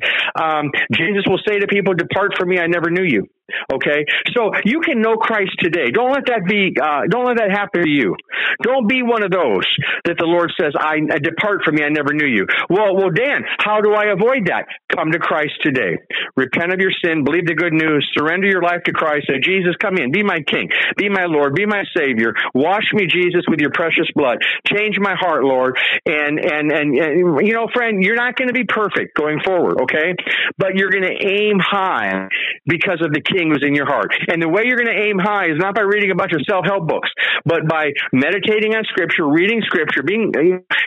[0.40, 3.26] Um, Jesus will say to people, depart from me, I never knew you.
[3.72, 5.90] Okay, so you can know Christ today.
[5.90, 6.74] Don't let that be.
[6.80, 8.16] Uh, don't let that happen to you.
[8.62, 9.66] Don't be one of those
[10.04, 11.84] that the Lord says, "I, depart from me.
[11.84, 14.66] I never knew you." Well, well, Dan, how do I avoid that?
[14.94, 15.98] Come to Christ today.
[16.36, 17.24] Repent of your sin.
[17.24, 18.06] Believe the good news.
[18.16, 19.26] Surrender your life to Christ.
[19.28, 20.10] Say, Jesus, come in.
[20.12, 20.68] Be my King.
[20.96, 21.54] Be my Lord.
[21.54, 22.34] Be my Savior.
[22.54, 24.38] Wash me, Jesus, with your precious blood.
[24.66, 25.78] Change my heart, Lord.
[26.06, 29.80] And and and, and you know, friend, you're not going to be perfect going forward.
[29.82, 30.14] Okay,
[30.58, 32.28] but you're going to aim high
[32.66, 34.12] because of the King was in your heart.
[34.28, 36.42] And the way you're going to aim high is not by reading a bunch of
[36.48, 37.08] self-help books,
[37.44, 40.32] but by meditating on scripture, reading scripture, being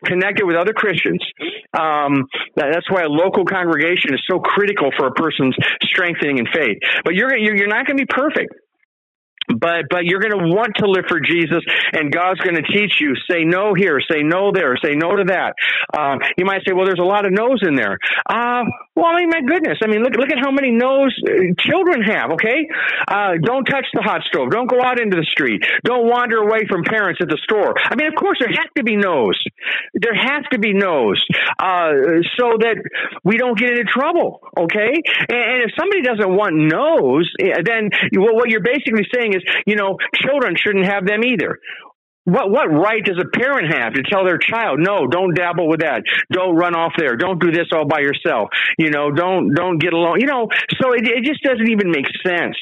[0.05, 1.23] connected with other Christians.
[1.73, 6.77] Um, that's why a local congregation is so critical for a person's strengthening in faith.
[7.03, 8.53] But you're, you're not going to be perfect
[9.47, 12.99] but but you're going to want to live for Jesus, and God's going to teach
[12.99, 13.13] you.
[13.29, 15.53] Say no here, say no there, say no to that.
[15.97, 17.97] Um, you might say, well, there's a lot of no's in there.
[18.29, 18.63] Uh,
[18.95, 22.01] well, I mean, my goodness, I mean, look look at how many no's uh, children
[22.03, 22.31] have.
[22.31, 22.67] Okay,
[23.07, 24.51] uh, don't touch the hot stove.
[24.51, 25.63] Don't go out into the street.
[25.83, 27.75] Don't wander away from parents at the store.
[27.77, 29.41] I mean, of course, there have to be no's.
[29.93, 31.23] There have to be no's,
[31.59, 32.77] uh, so that
[33.23, 34.39] we don't get into trouble.
[34.57, 39.32] Okay, and, and if somebody doesn't want no's, eh, then well, what you're basically saying
[39.33, 41.59] is, you know, children shouldn't have them either.
[42.25, 45.81] What what right does a parent have to tell their child, no, don't dabble with
[45.81, 46.03] that.
[46.31, 47.17] Don't run off there.
[47.17, 48.47] Don't do this all by yourself.
[48.77, 50.21] You know, don't don't get along.
[50.21, 50.47] You know,
[50.79, 52.55] so it, it just doesn't even make sense.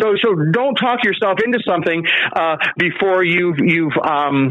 [0.00, 4.50] So, so don't talk yourself into something uh, before you've you've um,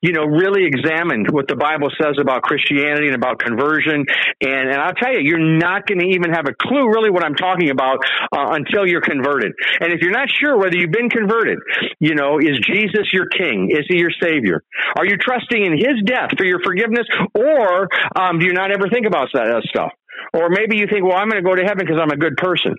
[0.00, 4.04] you know really examined what the Bible says about Christianity and about conversion.
[4.40, 7.24] And and I'll tell you, you're not going to even have a clue really what
[7.24, 7.98] I'm talking about
[8.32, 9.52] uh, until you're converted.
[9.80, 11.58] And if you're not sure whether you've been converted,
[12.00, 13.70] you know, is Jesus your King?
[13.70, 14.62] Is He your Savior?
[14.96, 18.88] Are you trusting in His death for your forgiveness, or um, do you not ever
[18.88, 19.92] think about that stuff?
[20.34, 22.36] Or maybe you think, well, I'm going to go to heaven because I'm a good
[22.36, 22.74] person.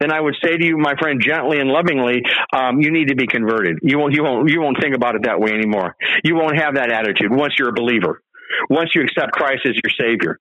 [0.00, 3.16] Then I would say to you, my friend, gently and lovingly, um, you need to
[3.16, 3.78] be converted.
[3.82, 5.96] You won't, you won't, you won't think about it that way anymore.
[6.24, 8.22] You won't have that attitude once you're a believer.
[8.70, 10.40] Once you accept Christ as your Savior.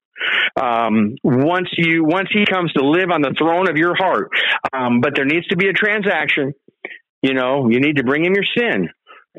[0.60, 4.30] Um, once you, once He comes to live on the throne of your heart.
[4.74, 6.54] Um, but there needs to be a transaction.
[7.22, 8.90] You know, you need to bring Him your sin.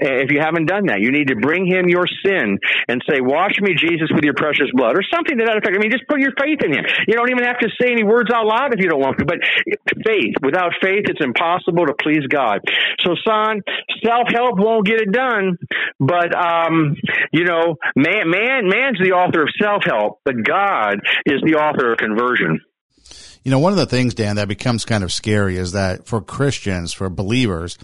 [0.00, 2.58] If you haven't done that, you need to bring him your sin
[2.88, 5.76] and say, wash me, Jesus, with your precious blood or something to that effect.
[5.76, 6.84] I mean, just put your faith in him.
[7.06, 9.24] You don't even have to say any words out loud if you don't want to,
[9.24, 9.38] but
[10.06, 12.60] faith, without faith, it's impossible to please God.
[13.00, 13.62] So son,
[14.04, 15.58] self-help won't get it done,
[15.98, 16.96] but, um,
[17.32, 21.98] you know, man, man, man's the author of self-help, but God is the author of
[21.98, 22.60] conversion.
[23.44, 26.20] You know, one of the things, Dan, that becomes kind of scary is that for
[26.20, 27.78] Christians, for believers,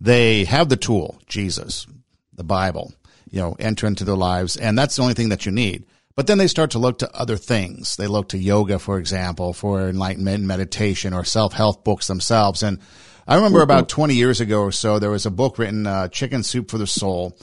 [0.00, 1.86] they have the tool, Jesus,
[2.34, 2.92] the Bible,
[3.30, 4.56] you know, enter into their lives.
[4.56, 5.84] And that's the only thing that you need.
[6.16, 7.96] But then they start to look to other things.
[7.96, 12.62] They look to yoga, for example, for enlightenment, meditation, or self-help books themselves.
[12.62, 12.78] And
[13.28, 16.42] I remember about 20 years ago or so, there was a book written, uh, Chicken
[16.42, 17.38] Soup for the Soul.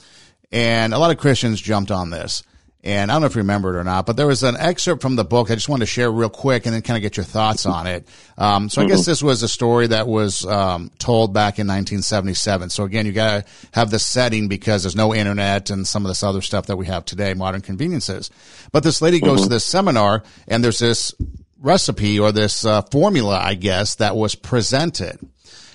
[0.52, 2.42] And a lot of Christians jumped on this.
[2.84, 5.02] And I don't know if you remember it or not, but there was an excerpt
[5.02, 7.16] from the book I just wanted to share real quick and then kind of get
[7.16, 8.06] your thoughts on it.
[8.36, 9.10] Um, so I guess mm-hmm.
[9.10, 12.70] this was a story that was um, told back in 1977.
[12.70, 16.08] So again, you got to have the setting because there's no internet and some of
[16.08, 18.30] this other stuff that we have today, modern conveniences.
[18.70, 19.48] But this lady goes mm-hmm.
[19.48, 21.12] to this seminar and there's this
[21.60, 25.18] recipe or this uh, formula, I guess, that was presented.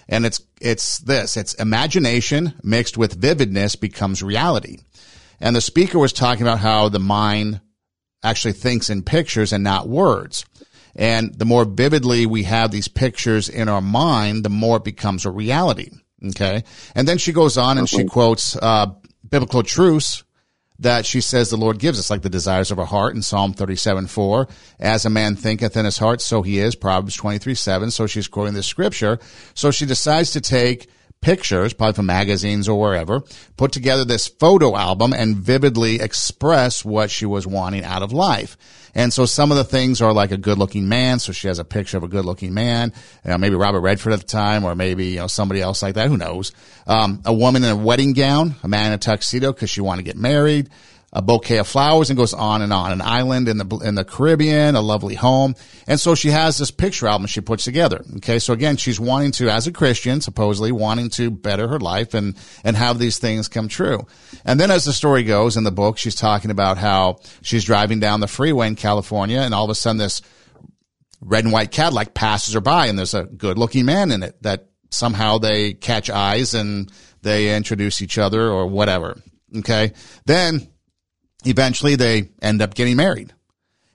[0.08, 4.80] And it's, it's this, it's imagination mixed with vividness becomes reality.
[5.44, 7.60] And the speaker was talking about how the mind
[8.24, 10.46] actually thinks in pictures and not words.
[10.96, 15.26] And the more vividly we have these pictures in our mind, the more it becomes
[15.26, 15.90] a reality.
[16.26, 16.64] Okay.
[16.96, 18.94] And then she goes on and she quotes, uh,
[19.30, 20.24] biblical truths
[20.80, 23.52] that she says the Lord gives us, like the desires of our heart in Psalm
[23.52, 24.48] 37, 4.
[24.80, 27.92] As a man thinketh in his heart, so he is, Proverbs 23, 7.
[27.92, 29.20] So she's quoting this scripture.
[29.56, 30.90] So she decides to take
[31.24, 33.22] pictures, probably from magazines or wherever,
[33.58, 38.58] put together this photo album and vividly express what she was wanting out of life.
[38.96, 41.18] And so some of the things are like a good looking man.
[41.18, 42.94] So she has a picture of a good looking man,
[43.26, 45.96] you know, maybe Robert Redford at the time, or maybe, you know, somebody else like
[45.96, 46.10] that.
[46.10, 46.52] Who knows?
[46.86, 50.04] Um, a woman in a wedding gown, a man in a tuxedo because she wanted
[50.04, 50.70] to get married
[51.16, 52.92] a bouquet of flowers and goes on and on.
[52.92, 55.56] An island in the in the Caribbean, a lovely home,
[55.88, 58.04] and so she has this picture album she puts together.
[58.18, 62.16] Okay, so again, she's wanting to, as a Christian, supposedly wanting to better her life
[62.16, 64.08] and and have these things come true.
[64.44, 68.00] And then, as the story goes in the book, she's talking about how she's driving
[68.00, 70.24] down the freeway in California, and all of a sudden, this
[71.22, 74.42] red and white Cadillac passes her by, and there's a good looking man in it
[74.42, 79.22] that somehow they catch eyes and they introduce each other or whatever.
[79.56, 79.94] Okay.
[80.26, 80.73] Then
[81.46, 83.34] eventually they end up getting married.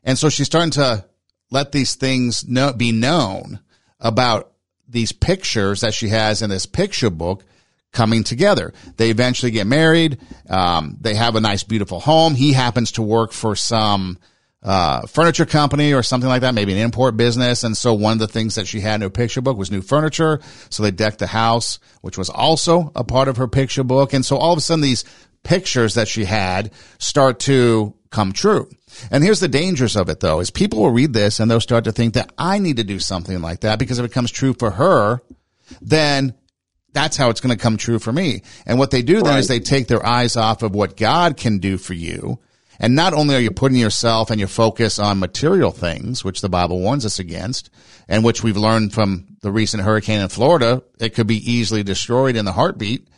[0.05, 1.05] And so she's starting to
[1.51, 3.61] let these things know, be known
[4.01, 4.53] about
[4.89, 7.45] these pictures that she has in this picture book
[7.93, 8.73] coming together.
[8.97, 10.19] They eventually get married.
[10.49, 12.35] Um, they have a nice, beautiful home.
[12.35, 14.19] He happens to work for some
[14.63, 17.63] uh, furniture company or something like that, maybe an import business.
[17.63, 19.83] And so one of the things that she had in her picture book was new
[19.83, 20.41] furniture.
[20.69, 24.13] So they decked the house, which was also a part of her picture book.
[24.13, 25.05] And so all of a sudden these
[25.43, 28.69] pictures that she had start to come true.
[29.11, 31.85] And here's the dangers of it though, is people will read this and they'll start
[31.85, 34.55] to think that I need to do something like that because if it comes true
[34.55, 35.21] for her,
[35.81, 36.35] then
[36.93, 38.43] that's how it's going to come true for me.
[38.67, 39.39] And what they do then right.
[39.39, 42.39] is they take their eyes off of what God can do for you.
[42.81, 46.49] And not only are you putting yourself and your focus on material things, which the
[46.49, 47.71] Bible warns us against,
[48.09, 52.37] and which we've learned from the recent hurricane in Florida, it could be easily destroyed
[52.37, 53.09] in the heartbeat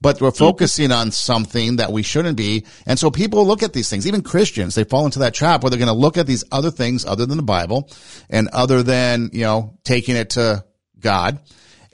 [0.00, 0.38] but we're mm-hmm.
[0.38, 2.64] focusing on something that we shouldn't be.
[2.86, 5.70] And so people look at these things, even Christians, they fall into that trap where
[5.70, 7.90] they're going to look at these other things other than the Bible
[8.30, 10.64] and other than, you know, taking it to
[10.98, 11.40] God.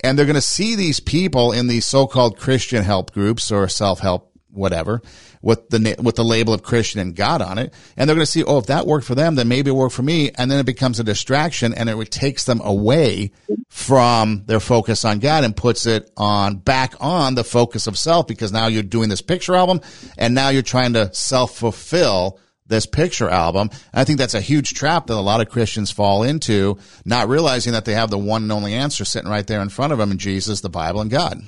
[0.03, 4.31] And they're going to see these people in these so-called Christian help groups or self-help
[4.51, 5.03] whatever
[5.45, 8.31] with the with the label of Christian and God on it, and they're going to
[8.31, 10.59] see, oh, if that worked for them, then maybe it worked for me, and then
[10.59, 13.31] it becomes a distraction, and it takes them away
[13.69, 18.27] from their focus on God and puts it on back on the focus of self
[18.27, 19.83] because now you're doing this picture album,
[20.17, 23.69] and now you're trying to self fulfill this picture album.
[23.71, 27.29] And I think that's a huge trap that a lot of Christians fall into, not
[27.29, 29.99] realizing that they have the one and only answer sitting right there in front of
[29.99, 31.43] them in Jesus, the Bible, and God.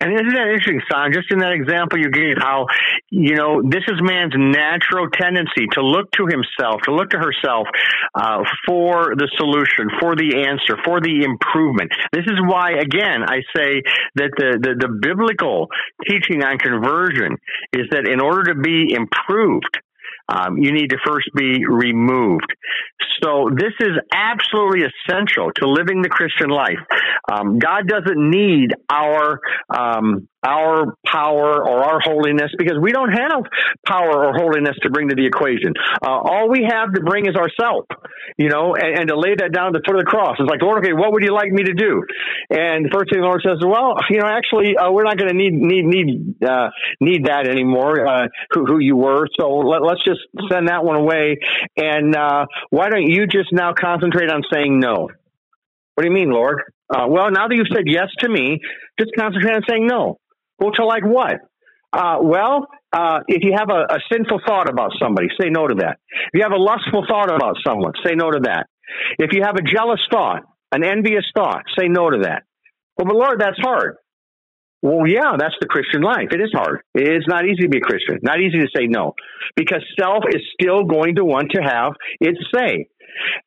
[0.00, 1.12] And isn't that interesting, Son?
[1.12, 2.66] Just in that example you gave, how,
[3.10, 7.66] you know, this is man's natural tendency to look to himself, to look to herself
[8.14, 11.92] uh, for the solution, for the answer, for the improvement.
[12.12, 13.82] This is why, again, I say
[14.16, 15.68] that the, the, the biblical
[16.08, 17.36] teaching on conversion
[17.72, 19.78] is that in order to be improved,
[20.28, 22.50] um, you need to first be removed.
[23.22, 26.78] So this is absolutely essential to living the Christian life.
[27.30, 33.44] Um, God doesn't need our um, our power or our holiness because we don't have
[33.86, 35.72] power or holiness to bring to the equation.
[36.04, 37.86] Uh, all we have to bring is ourself,
[38.36, 40.36] you know, and, and, to lay that down at the foot of the cross.
[40.38, 42.04] It's like, Lord, okay, what would you like me to do?
[42.50, 45.36] And first thing the Lord says, well, you know, actually, uh, we're not going to
[45.36, 46.68] need need need uh,
[47.00, 48.06] need that anymore.
[48.06, 50.20] Uh, who, who you were, so let, us just
[50.52, 51.38] send that one away.
[51.76, 52.46] And uh,
[52.84, 55.08] why don't you just now concentrate on saying no?
[55.94, 56.60] What do you mean, Lord?
[56.94, 58.60] Uh, well, now that you've said yes to me,
[59.00, 60.18] just concentrate on saying no.
[60.58, 61.36] Well, to like what?
[61.94, 65.76] Uh, well, uh, if you have a, a, sinful thought about somebody, say no to
[65.76, 65.96] that.
[66.10, 68.66] If you have a lustful thought about someone, say no to that.
[69.18, 72.42] If you have a jealous thought, an envious thought, say no to that.
[72.98, 73.96] Well, but Lord, that's hard.
[74.84, 76.28] Well, yeah, that's the Christian life.
[76.30, 76.82] It is hard.
[76.94, 78.18] It's not easy to be a Christian.
[78.22, 79.14] Not easy to say no
[79.56, 82.88] because self is still going to want to have its say.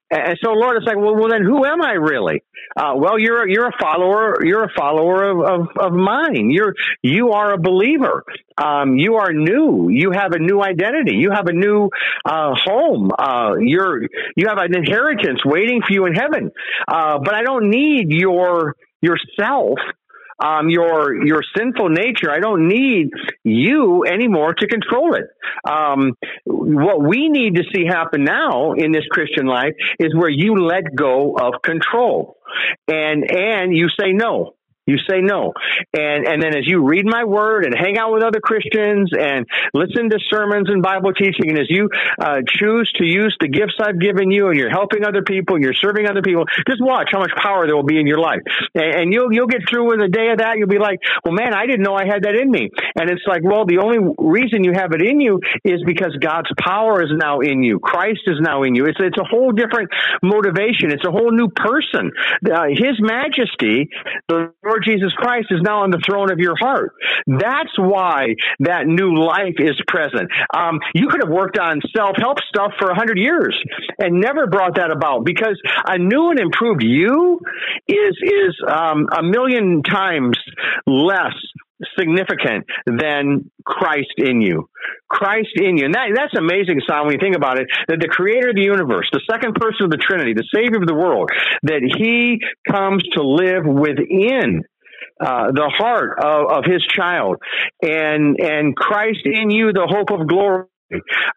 [0.09, 2.41] And so, Lord, it's like, well, well, then who am I really?
[2.75, 4.43] Uh, well, you're a, you're a follower.
[4.43, 6.49] You're a follower of, of, of mine.
[6.49, 6.73] You're
[7.03, 8.23] you are a believer.
[8.57, 9.89] Um, you are new.
[9.91, 11.17] You have a new identity.
[11.17, 11.89] You have a new
[12.25, 13.11] uh, home.
[13.15, 14.01] Uh, you're
[14.35, 16.49] you have an inheritance waiting for you in heaven.
[16.87, 19.77] Uh, but I don't need your yourself
[20.39, 22.31] um, your your sinful nature.
[22.31, 23.09] I don't need
[23.43, 25.25] you anymore to control it.
[25.67, 26.13] Um,
[26.45, 30.95] what we need to see happen now in this Christian life is where you let
[30.95, 32.37] go of control,
[32.87, 34.56] and and you say no.
[34.87, 35.53] You say no.
[35.93, 39.45] And, and then as you read my word and hang out with other Christians and
[39.73, 43.75] listen to sermons and Bible teaching, and as you uh, choose to use the gifts
[43.79, 47.09] I've given you and you're helping other people and you're serving other people, just watch
[47.11, 48.39] how much power there will be in your life.
[48.73, 50.57] And, and you'll, you'll get through with a day of that.
[50.57, 52.69] You'll be like, well, man, I didn't know I had that in me.
[52.95, 56.49] And it's like, well, the only reason you have it in you is because God's
[56.59, 57.79] power is now in you.
[57.79, 58.85] Christ is now in you.
[58.85, 59.89] It's, it's a whole different
[60.23, 60.91] motivation.
[60.91, 62.11] It's a whole new person.
[62.45, 63.89] Uh, His majesty,
[64.29, 66.93] the Lord Jesus Christ is now on the throne of your heart.
[67.25, 70.29] That's why that new life is present.
[70.55, 73.57] Um, you could have worked on self help stuff for a hundred years
[73.97, 77.39] and never brought that about because a new and improved you
[77.87, 80.37] is is um, a million times
[80.85, 81.33] less
[81.97, 84.69] significant than Christ in you.
[85.09, 85.85] Christ in you.
[85.85, 88.63] And that, that's amazing, Son, when you think about it, that the creator of the
[88.63, 91.29] universe, the second person of the Trinity, the Savior of the world,
[91.63, 92.39] that he
[92.71, 94.63] comes to live within
[95.19, 97.37] uh, the heart of, of his child
[97.81, 100.65] and and Christ in you the hope of glory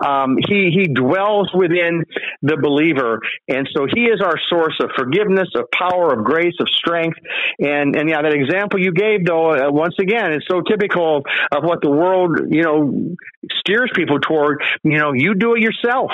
[0.05, 2.05] um, he he dwells within
[2.42, 6.68] the believer, and so he is our source of forgiveness, of power, of grace, of
[6.68, 7.18] strength.
[7.59, 11.64] And and yeah, that example you gave, though, uh, once again, is so typical of
[11.64, 13.16] what the world you know
[13.59, 14.62] steers people toward.
[14.84, 16.12] You know, you do it yourself.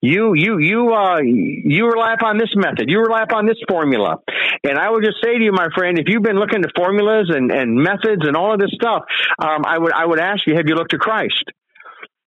[0.00, 2.88] You you you uh you rely upon this method.
[2.88, 4.16] You rely upon this formula.
[4.62, 7.30] And I would just say to you, my friend, if you've been looking to formulas
[7.34, 9.02] and and methods and all of this stuff,
[9.38, 11.44] um, I would I would ask you, have you looked to Christ?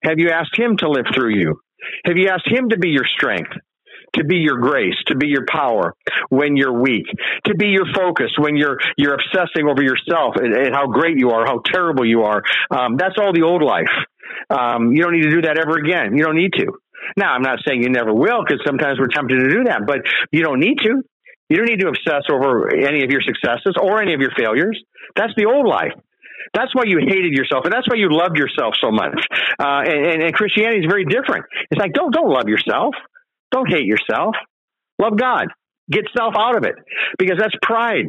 [0.07, 1.61] Have you asked Him to live through you?
[2.05, 3.51] Have you asked Him to be your strength?
[4.15, 5.95] to be your grace, to be your power
[6.31, 7.05] when you're weak,
[7.45, 11.31] to be your focus when you're you're obsessing over yourself and, and how great you
[11.31, 12.43] are, how terrible you are.
[12.71, 13.93] Um, that's all the old life.
[14.49, 16.17] Um, you don't need to do that ever again.
[16.17, 16.67] You don't need to.
[17.17, 20.01] Now, I'm not saying you never will, because sometimes we're tempted to do that, but
[20.33, 21.03] you don't need to.
[21.49, 24.83] You don't need to obsess over any of your successes or any of your failures.
[25.15, 25.93] That's the old life.
[26.57, 29.21] That's why you hated yourself, and that's why you loved yourself so much.
[29.61, 31.45] Uh, and, and, Christianity is very different.
[31.71, 32.95] It's like don't don't love yourself,
[33.51, 34.35] don't hate yourself,
[34.99, 35.49] love God.
[35.91, 36.75] Get self out of it
[37.19, 38.07] because that's pride.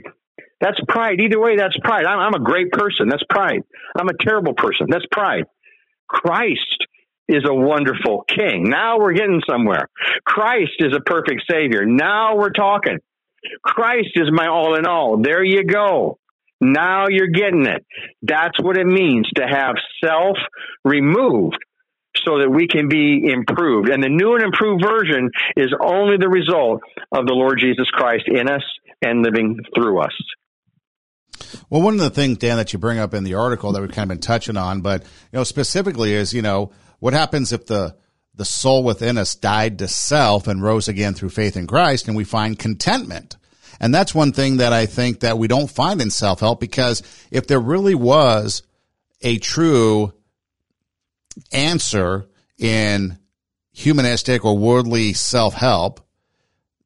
[0.61, 1.19] That's pride.
[1.19, 2.05] Either way, that's pride.
[2.05, 3.09] I'm, I'm a great person.
[3.09, 3.61] That's pride.
[3.99, 4.87] I'm a terrible person.
[4.89, 5.43] That's pride.
[6.07, 6.87] Christ
[7.27, 8.69] is a wonderful king.
[8.69, 9.89] Now we're getting somewhere.
[10.25, 11.85] Christ is a perfect savior.
[11.85, 12.99] Now we're talking.
[13.61, 15.21] Christ is my all in all.
[15.21, 16.17] There you go.
[16.59, 17.85] Now you're getting it.
[18.21, 20.37] That's what it means to have self
[20.83, 21.57] removed
[22.25, 23.89] so that we can be improved.
[23.89, 26.81] And the new and improved version is only the result
[27.11, 28.63] of the Lord Jesus Christ in us
[29.01, 30.13] and living through us.
[31.69, 33.91] Well, one of the things, Dan, that you bring up in the article that we've
[33.91, 37.65] kind of been touching on, but you know, specifically is, you know, what happens if
[37.67, 37.95] the
[38.33, 42.15] the soul within us died to self and rose again through faith in Christ and
[42.15, 43.35] we find contentment.
[43.79, 47.03] And that's one thing that I think that we don't find in self help because
[47.31, 48.63] if there really was
[49.21, 50.13] a true
[51.51, 53.17] answer in
[53.71, 56.01] humanistic or worldly self help,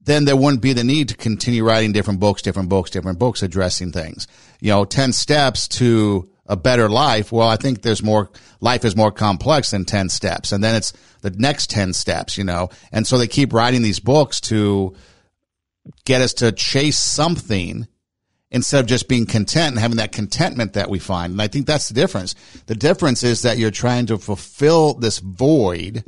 [0.03, 3.43] then there wouldn't be the need to continue writing different books, different books, different books
[3.43, 4.27] addressing things.
[4.59, 7.31] You know, 10 steps to a better life.
[7.31, 8.29] Well, I think there's more,
[8.59, 10.51] life is more complex than 10 steps.
[10.51, 12.69] And then it's the next 10 steps, you know.
[12.91, 14.95] And so they keep writing these books to,
[16.05, 17.87] get us to chase something
[18.51, 21.31] instead of just being content and having that contentment that we find.
[21.31, 22.35] And I think that's the difference.
[22.65, 26.03] The difference is that you're trying to fulfill this void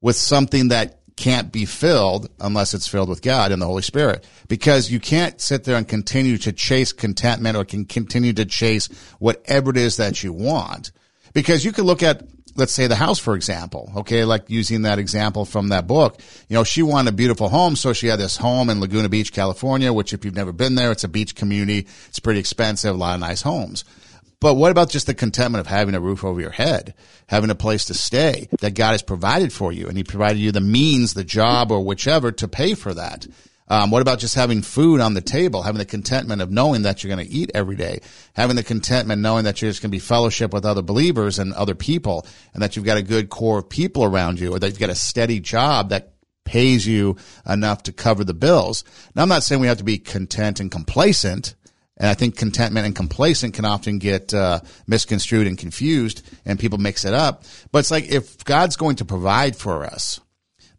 [0.00, 4.26] with something that can't be filled unless it's filled with God and the Holy Spirit.
[4.48, 8.88] Because you can't sit there and continue to chase contentment or can continue to chase
[9.18, 10.92] whatever it is that you want.
[11.32, 12.22] Because you could look at
[12.56, 13.92] let's say the house, for example.
[13.96, 14.24] Okay.
[14.24, 17.76] Like using that example from that book, you know, she wanted a beautiful home.
[17.76, 20.92] So she had this home in Laguna Beach, California, which if you've never been there,
[20.92, 21.86] it's a beach community.
[22.08, 23.84] It's pretty expensive, a lot of nice homes.
[24.40, 26.94] But what about just the contentment of having a roof over your head,
[27.28, 30.50] having a place to stay that God has provided for you and he provided you
[30.50, 33.26] the means, the job or whichever to pay for that?
[33.72, 37.02] Um, what about just having food on the table, having the contentment of knowing that
[37.02, 38.00] you're going to eat every day,
[38.34, 41.54] having the contentment knowing that you're just going to be fellowship with other believers and
[41.54, 44.68] other people, and that you've got a good core of people around you, or that
[44.68, 46.12] you've got a steady job that
[46.44, 47.16] pays you
[47.48, 48.84] enough to cover the bills.
[49.14, 51.54] Now, I'm not saying we have to be content and complacent.
[51.96, 56.76] And I think contentment and complacent can often get uh, misconstrued and confused, and people
[56.76, 57.44] mix it up.
[57.70, 60.20] But it's like if God's going to provide for us,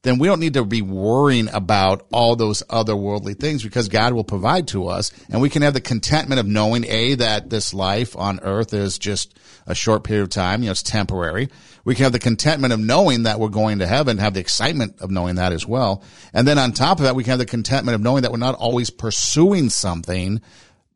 [0.03, 4.13] then we don't need to be worrying about all those other worldly things because God
[4.13, 5.11] will provide to us.
[5.29, 8.99] And we can have the contentment of knowing, A, that this life on earth is
[8.99, 10.61] just a short period of time.
[10.61, 11.49] You know, it's temporary.
[11.85, 14.99] We can have the contentment of knowing that we're going to heaven, have the excitement
[14.99, 16.03] of knowing that as well.
[16.33, 18.37] And then on top of that, we can have the contentment of knowing that we're
[18.37, 20.41] not always pursuing something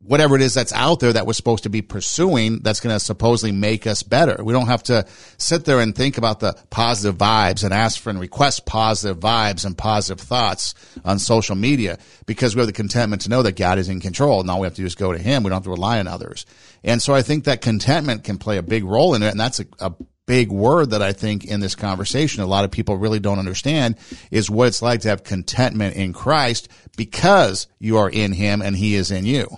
[0.00, 3.00] whatever it is that's out there that we're supposed to be pursuing that's going to
[3.00, 4.42] supposedly make us better.
[4.42, 5.06] We don't have to
[5.38, 9.66] sit there and think about the positive vibes and ask for and request positive vibes
[9.66, 10.74] and positive thoughts
[11.04, 14.40] on social media because we have the contentment to know that God is in control
[14.40, 15.42] and all we have to do is go to him.
[15.42, 16.46] We don't have to rely on others.
[16.84, 19.30] And so I think that contentment can play a big role in it.
[19.30, 19.92] And that's a, a
[20.26, 23.96] big word that I think in this conversation a lot of people really don't understand
[24.30, 28.76] is what it's like to have contentment in Christ because you are in him and
[28.76, 29.48] he is in you.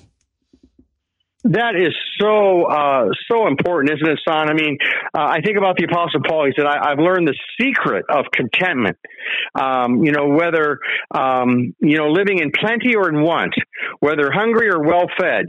[1.45, 4.51] That is so uh, so important, isn't it, son?
[4.51, 4.77] I mean,
[5.15, 6.45] uh, I think about the Apostle Paul.
[6.47, 8.99] He said, I, have learned the secret of contentment.
[9.55, 10.81] Um, you know, whether
[11.11, 13.55] um, you know living in plenty or in want,
[14.01, 15.47] whether hungry or well fed.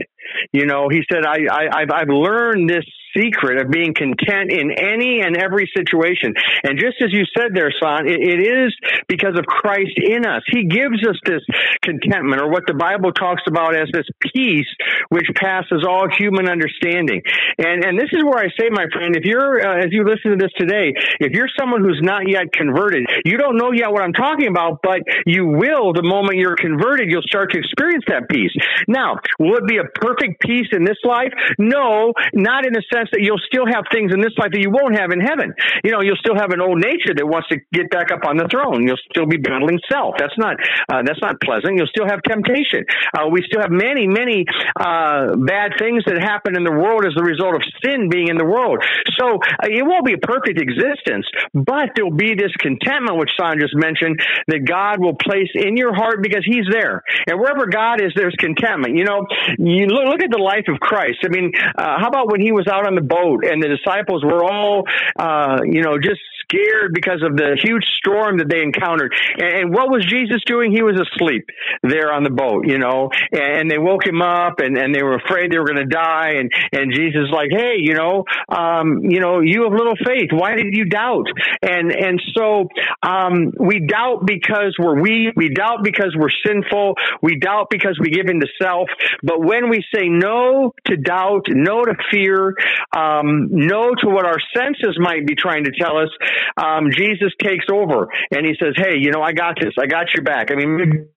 [0.52, 2.84] You know, he said, I, I I've, I've learned this
[3.16, 6.34] secret of being content in any and every situation.
[6.64, 8.74] And just as you said there, son, it, it is
[9.08, 10.42] because of Christ in us.
[10.50, 11.42] He gives us this
[11.82, 14.68] contentment, or what the Bible talks about as this peace
[15.08, 17.22] which passes all human understanding.
[17.58, 20.32] And and this is where I say, my friend, if you're uh, as you listen
[20.32, 24.02] to this today, if you're someone who's not yet converted, you don't know yet what
[24.02, 27.10] I'm talking about, but you will the moment you're converted.
[27.10, 28.52] You'll start to experience that peace.
[28.88, 31.32] Now, will it be a perfect peace in this life?
[31.58, 34.62] No, not in the sense sense that you'll still have things in this life that
[34.62, 35.54] you won't have in heaven.
[35.82, 38.38] You know, you'll still have an old nature that wants to get back up on
[38.38, 38.86] the throne.
[38.86, 40.14] You'll still be battling self.
[40.18, 40.56] That's not
[40.88, 41.74] uh, that's not pleasant.
[41.76, 42.86] You'll still have temptation.
[43.10, 44.46] Uh, we still have many many
[44.78, 48.38] uh, bad things that happen in the world as a result of sin being in
[48.38, 48.78] the world.
[49.18, 53.58] So uh, it won't be a perfect existence, but there'll be this contentment, which Son
[53.58, 57.02] just mentioned, that God will place in your heart because He's there.
[57.26, 58.96] And wherever God is, there's contentment.
[58.96, 59.26] You know,
[59.58, 61.24] you look, look at the life of Christ.
[61.24, 63.68] I mean, uh, how about when He was out on on the boat, and the
[63.68, 64.84] disciples were all,
[65.18, 69.14] uh, you know, just scared because of the huge storm that they encountered.
[69.38, 70.72] And, and what was Jesus doing?
[70.72, 71.48] He was asleep
[71.82, 75.02] there on the boat, you know, and, and they woke him up and, and they
[75.02, 76.34] were afraid they were going to die.
[76.38, 80.30] And, and Jesus like, Hey, you know, um, you know, you have little faith.
[80.32, 81.26] Why did you doubt?
[81.62, 82.68] And, and so,
[83.02, 85.34] um, we doubt because we're weak.
[85.36, 86.94] We doubt because we're sinful.
[87.22, 88.88] We doubt because we give in to self.
[89.22, 92.54] But when we say no to doubt, no to fear,
[92.96, 96.08] um, no to what our senses might be trying to tell us,
[96.56, 99.74] um, Jesus takes over and he says, Hey, you know, I got this.
[99.78, 100.50] I got your back.
[100.50, 101.08] I mean,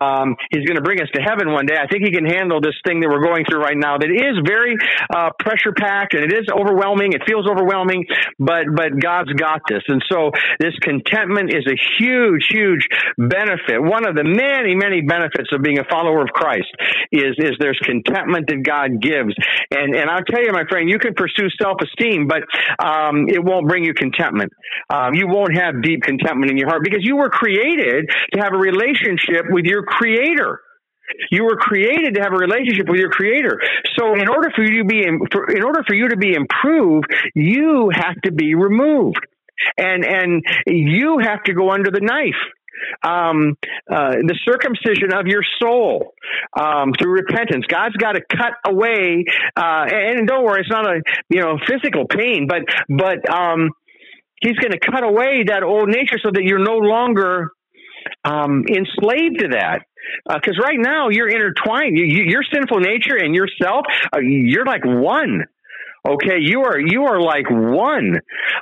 [0.00, 1.76] um, he's going to bring us to heaven one day.
[1.80, 3.96] I think he can handle this thing that we're going through right now.
[3.96, 4.76] That is very
[5.08, 7.12] uh, pressure packed and it is overwhelming.
[7.12, 8.04] It feels overwhelming,
[8.38, 9.82] but but God's got this.
[9.88, 12.86] And so this contentment is a huge, huge
[13.16, 13.80] benefit.
[13.80, 16.70] One of the many, many benefits of being a follower of Christ
[17.12, 19.32] is is there's contentment that God gives.
[19.70, 22.44] And and I'll tell you, my friend, you can pursue self esteem, but
[22.76, 24.52] um, it won't bring you contentment.
[24.88, 28.52] Um, you won't have deep contentment in your heart because you were created to have
[28.52, 30.60] a relationship relationship with your creator.
[31.30, 33.60] You were created to have a relationship with your creator.
[33.98, 37.90] So in order for you to be, in order for you to be improved, you
[37.92, 39.26] have to be removed.
[39.76, 42.40] And, and you have to go under the knife.
[43.02, 43.58] Um,
[43.90, 46.14] uh, the circumcision of your soul
[46.58, 47.66] um, through repentance.
[47.68, 52.06] God's got to cut away, uh, and, don't worry, it's not a you know physical
[52.06, 53.68] pain, but but um,
[54.40, 57.50] He's going to cut away that old nature so that you're no longer
[58.24, 59.80] um, enslaved to that.
[60.26, 61.96] Because uh, right now you're intertwined.
[61.96, 65.44] You, you, your sinful nature and yourself, uh, you're like one.
[66.08, 68.20] Okay, you are you are like one.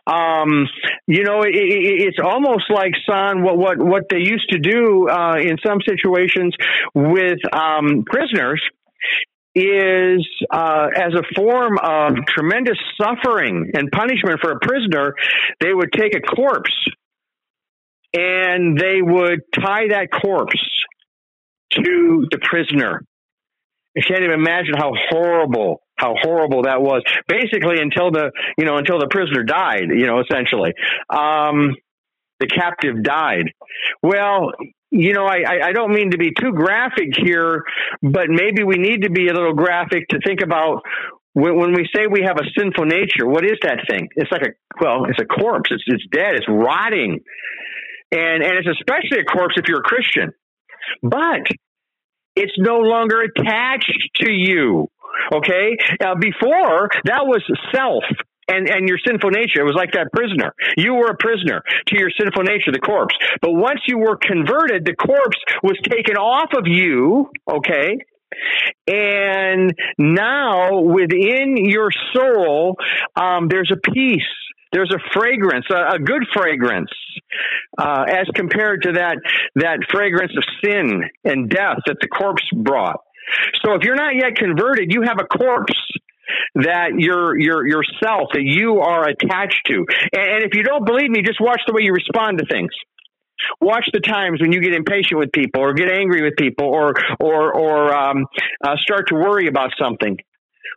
[0.09, 0.67] Um,
[1.07, 5.09] you know, it, it, it's almost like son what what what they used to do
[5.09, 6.55] uh, in some situations
[6.95, 8.61] with um, prisoners
[9.55, 15.15] is uh, as a form of tremendous suffering and punishment for a prisoner.
[15.61, 16.75] They would take a corpse
[18.15, 20.85] and they would tie that corpse
[21.73, 23.05] to the prisoner.
[23.97, 27.03] I can't even imagine how horrible, how horrible that was.
[27.27, 30.73] Basically, until the, you know, until the prisoner died, you know, essentially,
[31.11, 31.75] um,
[32.41, 33.51] the captive died.
[34.03, 34.53] Well,
[34.91, 37.65] you know, I, I don't mean to be too graphic here,
[38.03, 40.83] but maybe we need to be a little graphic to think about
[41.33, 43.27] when, when we say we have a sinful nature.
[43.27, 44.09] What is that thing?
[44.17, 44.51] It's like a,
[44.81, 45.71] well, it's a corpse.
[45.73, 46.37] It's, it's dead.
[46.37, 47.21] It's rotting
[48.11, 50.33] And, and it's especially a corpse if you're a Christian.
[51.03, 51.47] But
[52.37, 54.89] it's no longer attached to you.
[55.35, 55.77] Okay?
[56.01, 57.43] Now, before, that was
[57.75, 58.05] self
[58.49, 59.61] and, and your sinful nature.
[59.61, 60.55] It was like that prisoner.
[60.77, 63.15] You were a prisoner to your sinful nature, the corpse.
[63.43, 67.99] But once you were converted, the corpse was taken off of you, okay?
[68.87, 72.77] And now within your soul,
[73.17, 74.23] um, there's a peace.
[74.73, 76.91] There's a fragrance, a, a good fragrance,
[77.79, 79.17] uh, as compared to that
[79.57, 83.01] that fragrance of sin and death that the corpse brought.
[83.65, 85.75] So if you're not yet converted, you have a corpse
[86.55, 89.87] that your your yourself that you are attached to.
[90.13, 92.71] And, and if you don't believe me, just watch the way you respond to things.
[93.61, 96.95] Watch the times when you get impatient with people, or get angry with people, or
[97.21, 98.27] or or um,
[98.65, 100.19] uh, start to worry about something,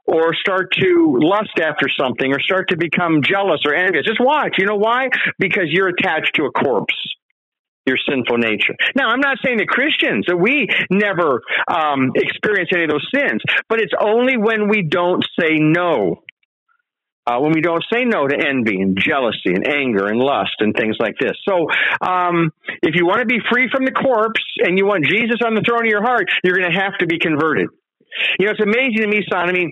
[0.06, 4.06] or start to lust after something, or start to become jealous or envious.
[4.06, 4.56] Just watch.
[4.58, 5.10] You know why?
[5.40, 6.96] Because you're attached to a corpse
[7.86, 8.76] your sinful nature.
[8.96, 13.42] Now, I'm not saying that Christians that we never um, experience any of those sins,
[13.70, 16.24] but it's only when we don't say no.
[17.28, 20.76] Uh, when we don't say no to envy and jealousy and anger and lust and
[20.76, 21.34] things like this.
[21.48, 21.68] So,
[22.02, 25.54] um, if you want to be free from the corpse and you want Jesus on
[25.54, 27.68] the throne of your heart, you're going to have to be converted.
[28.40, 29.48] You know, it's amazing to me, son.
[29.48, 29.72] I mean,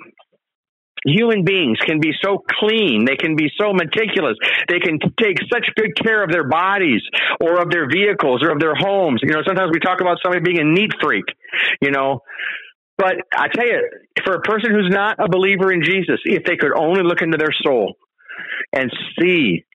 [1.06, 3.06] human beings can be so clean.
[3.06, 4.38] They can be so meticulous.
[4.68, 7.02] They can take such good care of their bodies
[7.42, 9.22] or of their vehicles or of their homes.
[9.24, 11.26] You know, sometimes we talk about somebody being a neat freak,
[11.82, 12.22] you know.
[12.98, 13.90] But I tell you,
[14.26, 17.38] for a person who's not a believer in Jesus, if they could only look into
[17.38, 17.96] their soul
[18.74, 19.66] and see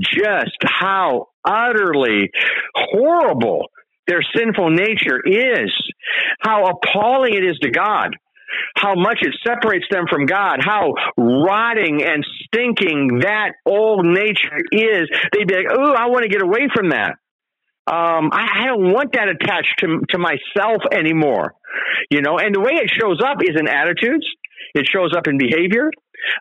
[0.00, 2.30] just how utterly
[2.74, 3.66] horrible
[4.08, 5.72] their sinful nature is,
[6.40, 8.16] how appalling it is to God
[8.76, 15.08] how much it separates them from God, how rotting and stinking that old nature is,
[15.32, 17.16] they'd be like, oh, I want to get away from that.
[17.88, 21.54] Um, I, I don't want that attached to, to myself anymore.
[22.10, 24.26] You know, and the way it shows up is in attitudes.
[24.74, 25.90] It shows up in behavior.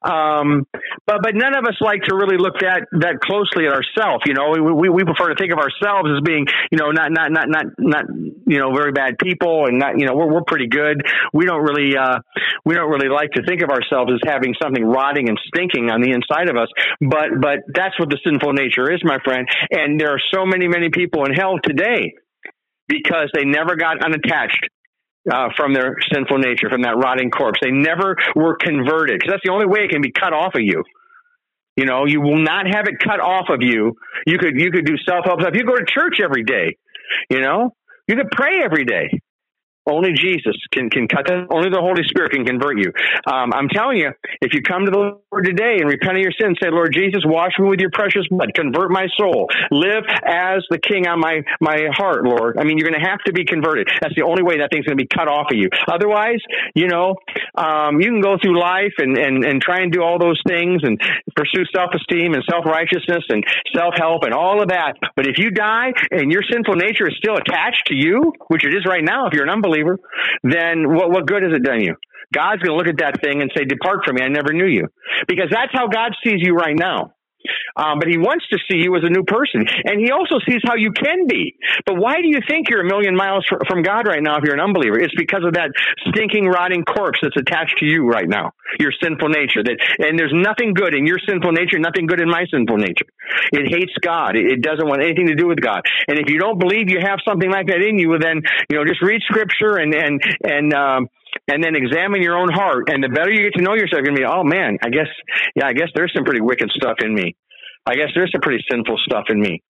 [0.03, 0.67] Um,
[1.05, 4.23] but but none of us like to really look that that closely at ourselves.
[4.25, 7.11] You know, we, we, we prefer to think of ourselves as being you know not
[7.11, 8.05] not not not not
[8.45, 11.01] you know very bad people and not you know we're we're pretty good.
[11.33, 12.19] We don't really uh,
[12.65, 16.01] we don't really like to think of ourselves as having something rotting and stinking on
[16.01, 16.69] the inside of us.
[17.01, 19.47] But but that's what the sinful nature is, my friend.
[19.71, 22.13] And there are so many many people in hell today
[22.87, 24.69] because they never got unattached
[25.31, 27.59] uh, from their sinful nature, from that rotting corpse.
[27.61, 30.61] They never were converted because that's the only way it can be cut off of
[30.61, 30.83] you.
[31.75, 33.93] You know, you will not have it cut off of you.
[34.25, 35.53] You could you could do self help stuff.
[35.55, 36.77] You go to church every day.
[37.29, 37.75] You know,
[38.07, 39.19] you could pray every day.
[39.87, 41.47] Only Jesus can, can cut that.
[41.51, 42.91] Only the Holy Spirit can convert you.
[43.27, 44.09] Um, I'm telling you,
[44.41, 47.21] if you come to the Lord today and repent of your sins, say, Lord Jesus,
[47.23, 51.45] wash me with your precious blood, convert my soul, live as the King on my,
[51.61, 52.57] my heart, Lord.
[52.57, 53.87] I mean, you're going to have to be converted.
[54.01, 55.69] That's the only way that thing's going to be cut off of you.
[55.85, 56.41] Otherwise,
[56.73, 57.13] you know,
[57.53, 60.81] um, you can go through life and, and, and try and do all those things
[60.81, 60.99] and
[61.35, 64.97] pursue self-esteem and self-righteousness and self-help and all of that.
[65.15, 68.73] But if you die and your sinful nature is still attached to you, which it
[68.73, 69.99] is right now if you're an unbeliever, unbeliever,
[70.43, 71.95] then what, what good has it done you?
[72.33, 74.65] God's going to look at that thing and say, Depart from me, I never knew
[74.65, 74.87] you.
[75.27, 77.13] Because that's how God sees you right now.
[77.75, 79.65] Um, but he wants to see you as a new person.
[79.85, 81.55] And he also sees how you can be.
[81.85, 84.55] But why do you think you're a million miles from God right now if you're
[84.55, 84.99] an unbeliever?
[84.99, 85.71] It's because of that
[86.09, 88.51] stinking, rotting corpse that's attached to you right now.
[88.79, 89.63] Your sinful nature.
[89.63, 93.05] That, and there's nothing good in your sinful nature, nothing good in my sinful nature.
[93.51, 94.35] It hates God.
[94.35, 95.81] It, it doesn't want anything to do with God.
[96.07, 98.85] And if you don't believe you have something like that in you, then, you know,
[98.85, 101.09] just read scripture and, and, and, um,
[101.47, 102.89] and then examine your own heart.
[102.89, 105.09] And the better you get to know yourself, you're gonna be, oh man, I guess,
[105.55, 107.35] yeah, I guess there's some pretty wicked stuff in me.
[107.85, 109.61] I guess there's some pretty sinful stuff in me.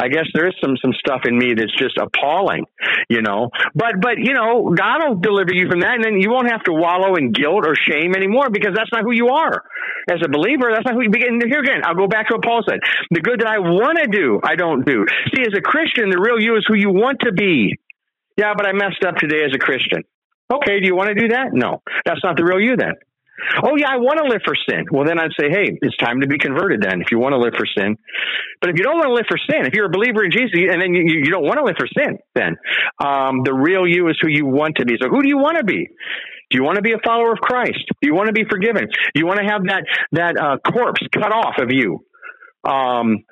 [0.00, 2.64] I guess there is some some stuff in me that's just appalling,
[3.08, 3.50] you know.
[3.74, 6.64] But but you know, God will deliver you from that, and then you won't have
[6.64, 9.62] to wallow in guilt or shame anymore because that's not who you are
[10.10, 10.70] as a believer.
[10.72, 11.40] That's not who you begin.
[11.44, 14.08] Here again, I'll go back to what Paul said: the good that I want to
[14.08, 15.04] do, I don't do.
[15.34, 17.76] See, as a Christian, the real you is who you want to be.
[18.36, 20.02] Yeah, but I messed up today as a Christian.
[20.52, 21.48] Okay, do you want to do that?
[21.52, 22.94] No, that's not the real you then.
[23.62, 24.84] Oh yeah, I want to live for sin.
[24.90, 26.82] Well, then I'd say, hey, it's time to be converted.
[26.82, 27.96] Then, if you want to live for sin,
[28.60, 30.50] but if you don't want to live for sin, if you're a believer in Jesus,
[30.54, 32.56] and then you, you don't want to live for sin, then
[32.98, 34.96] um, the real you is who you want to be.
[35.00, 35.88] So, who do you want to be?
[36.50, 37.84] Do you want to be a follower of Christ?
[38.00, 38.86] Do you want to be forgiven?
[38.88, 42.04] Do you want to have that that uh, corpse cut off of you?
[42.64, 43.24] Um,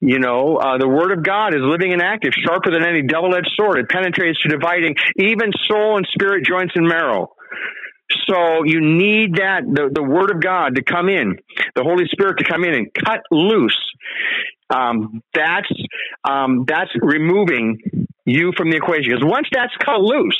[0.00, 3.50] you know, uh, the word of God is living and active, sharper than any double-edged
[3.56, 3.78] sword.
[3.78, 7.34] It penetrates to dividing even soul and spirit, joints and marrow.
[8.28, 11.38] So you need that, the, the word of God to come in,
[11.76, 13.78] the Holy Spirit to come in and cut loose
[14.74, 15.70] Um, that's
[16.28, 17.78] um, that's removing
[18.24, 19.10] you from the equation.
[19.10, 20.38] Because once that's cut loose,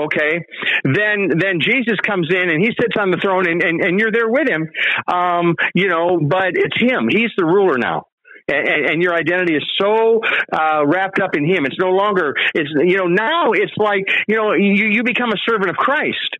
[0.00, 0.44] okay,
[0.84, 4.12] then then Jesus comes in and he sits on the throne and, and, and you're
[4.12, 4.68] there with him.
[5.06, 7.08] Um, you know, but it's him.
[7.08, 8.06] He's the ruler now.
[8.48, 10.20] And, and, your identity is so
[10.52, 11.66] uh, wrapped up in Him.
[11.66, 12.34] It's no longer.
[12.52, 16.36] It's you know now it's like you know you you become a servant of Christ.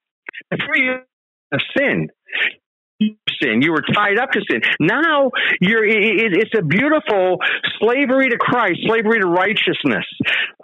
[0.50, 0.96] Before you
[1.76, 2.08] sin,
[3.42, 3.62] sin.
[3.62, 4.60] You were tied up to sin.
[4.80, 5.30] Now
[5.60, 5.84] you're.
[5.84, 7.38] It, it's a beautiful
[7.80, 10.06] slavery to Christ, slavery to righteousness.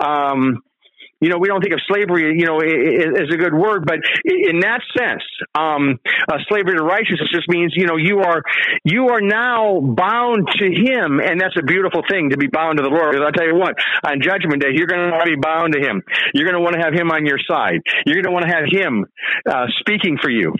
[0.00, 0.62] Um,
[1.20, 4.60] you know, we don't think of slavery, you know, as a good word, but in
[4.60, 5.22] that sense,
[5.54, 8.42] um, uh, slavery to righteousness just means, you know, you are,
[8.84, 12.82] you are now bound to Him, and that's a beautiful thing to be bound to
[12.82, 13.12] the Lord.
[13.12, 16.02] Because I'll tell you what, on Judgment Day, you're going to be bound to Him.
[16.34, 17.80] You're going to want to have Him on your side.
[18.04, 19.06] You're going to want to have Him
[19.48, 20.52] uh, speaking for you.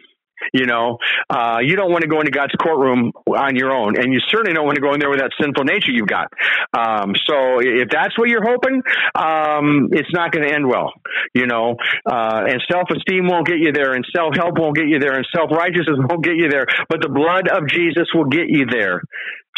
[0.52, 0.98] You know,
[1.30, 4.54] uh, you don't want to go into God's courtroom on your own, and you certainly
[4.54, 6.32] don't want to go in there with that sinful nature you've got.
[6.76, 8.82] Um, so if that's what you're hoping,
[9.14, 10.92] um, it's not going to end well.
[11.34, 15.16] You know, uh, and self-esteem won't get you there, and self-help won't get you there,
[15.16, 16.66] and self-righteousness won't get you there.
[16.88, 19.02] But the blood of Jesus will get you there.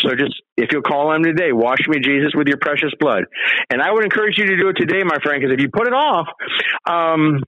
[0.00, 3.24] So just, if you'll call on him today, wash me, Jesus, with your precious blood.
[3.68, 5.88] And I would encourage you to do it today, my friend, because if you put
[5.88, 6.28] it off,
[6.86, 7.42] um,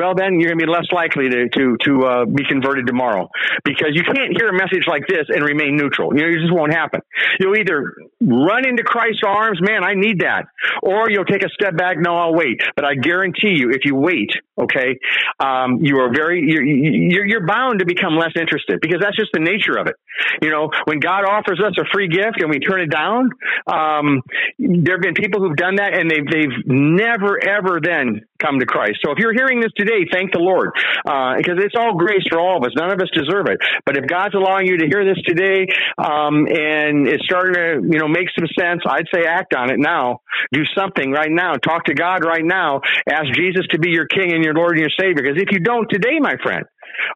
[0.00, 3.28] well, then you're going to be less likely to to to uh, be converted tomorrow
[3.64, 6.16] because you can't hear a message like this and remain neutral.
[6.16, 7.00] You know, it just won't happen.
[7.38, 10.46] You'll either run into Christ's arms, man, I need that,
[10.82, 11.98] or you'll take a step back.
[11.98, 12.60] No, I'll wait.
[12.76, 14.98] But I guarantee you, if you wait, okay,
[15.38, 19.30] um, you are very you're, you're you're bound to become less interested because that's just
[19.34, 19.96] the nature of it.
[20.40, 23.30] You know, when God offers us a free gift and we turn it down,
[23.66, 24.22] um,
[24.58, 28.66] there have been people who've done that and they've they've never ever then come to
[28.66, 28.98] Christ.
[29.04, 30.70] So if you're hearing this today, thank the Lord,
[31.06, 32.72] uh, because it's all grace for all of us.
[32.76, 33.58] None of us deserve it.
[33.84, 35.66] But if God's allowing you to hear this today,
[35.98, 39.78] um, and it's starting to, you know, make some sense, I'd say act on it
[39.78, 40.20] now.
[40.52, 41.54] Do something right now.
[41.54, 42.80] Talk to God right now.
[43.08, 45.22] Ask Jesus to be your King and your Lord and your Savior.
[45.22, 46.64] Because if you don't today, my friend,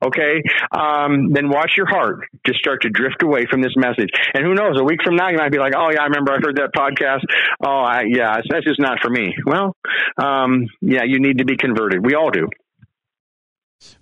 [0.04, 4.10] okay, um, then watch your heart just start to drift away from this message.
[4.34, 6.32] And who knows, a week from now, you might be like, oh, yeah, I remember
[6.32, 7.22] I heard that podcast.
[7.64, 9.34] Oh, I, yeah, that's just not for me.
[9.46, 9.76] Well,
[10.18, 12.04] um, yeah, you need to be converted.
[12.04, 12.48] We all do.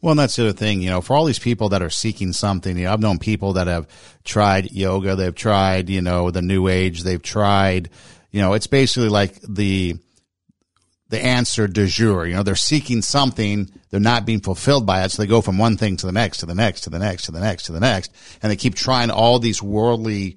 [0.00, 2.32] Well, and that's the other thing, you know, for all these people that are seeking
[2.32, 3.86] something, you know, I've known people that have
[4.24, 7.88] tried yoga, they've tried, you know, the new age, they've tried,
[8.30, 9.94] you know, it's basically like the,
[11.08, 12.26] the answer de jour.
[12.26, 15.58] You know, they're seeking something, they're not being fulfilled by it, so they go from
[15.58, 17.72] one thing to the next, to the next, to the next, to the next, to
[17.72, 18.12] the next,
[18.42, 20.36] and they keep trying all these worldly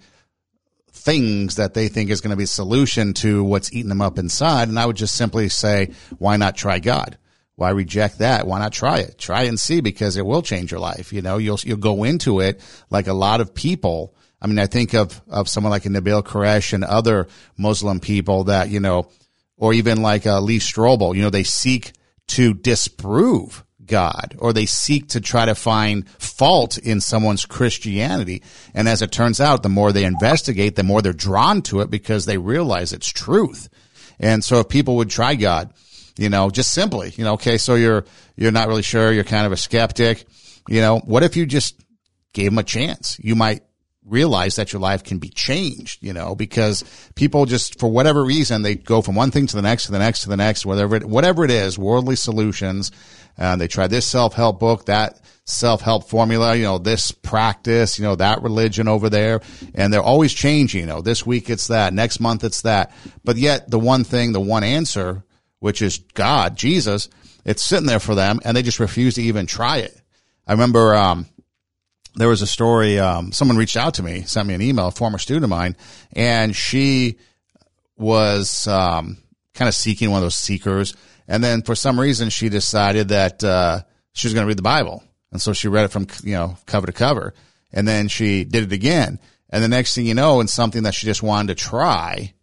[0.92, 4.18] things that they think is going to be a solution to what's eating them up
[4.18, 4.68] inside.
[4.68, 7.18] And I would just simply say, why not try God?
[7.56, 8.48] Why reject that?
[8.48, 9.18] Why not try it?
[9.18, 11.14] Try and see because it will change your life.
[11.14, 14.14] You know, you'll, you'll go into it like a lot of people.
[14.42, 17.28] I mean, I think of, of someone like Nabeel Qureshi and other
[17.58, 19.10] Muslim people that, you know,
[19.58, 21.94] or even like uh, Lee Strobel, you know, they seek
[22.28, 28.44] to disprove God or they seek to try to find fault in someone's Christianity.
[28.74, 31.90] And as it turns out, the more they investigate, the more they're drawn to it
[31.90, 33.70] because they realize it's truth.
[34.20, 35.74] And so if people would try God,
[36.18, 38.06] you know, just simply, you know, okay, so you're,
[38.36, 39.12] you're not really sure.
[39.12, 40.26] You're kind of a skeptic.
[40.68, 41.80] You know, what if you just
[42.34, 43.18] gave them a chance?
[43.20, 43.62] You might
[44.08, 46.84] realize that your life can be changed, you know, because
[47.16, 49.98] people just, for whatever reason, they go from one thing to the next, to the
[49.98, 52.92] next, to the next, whatever it, whatever it is, worldly solutions.
[53.38, 58.16] And they try this self-help book, that self-help formula, you know, this practice, you know,
[58.16, 59.42] that religion over there.
[59.74, 62.94] And they're always changing, you know, this week it's that, next month it's that.
[63.24, 65.25] But yet the one thing, the one answer,
[65.66, 67.10] which is God, Jesus,
[67.44, 70.00] it's sitting there for them and they just refuse to even try it.
[70.46, 71.26] I remember, um,
[72.14, 73.00] there was a story.
[73.00, 75.76] Um, someone reached out to me, sent me an email, a former student of mine,
[76.14, 77.18] and she
[77.98, 79.18] was um,
[79.56, 80.96] kind of seeking one of those seekers.
[81.28, 83.82] And then for some reason, she decided that uh,
[84.14, 86.60] she was going to read the Bible, and so she read it from you know
[86.68, 87.34] cover to cover.
[87.74, 90.94] And then she did it again, and the next thing you know, in something that
[90.94, 92.35] she just wanted to try,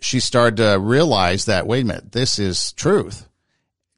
[0.00, 3.28] she started to realize that wait a minute, this is truth.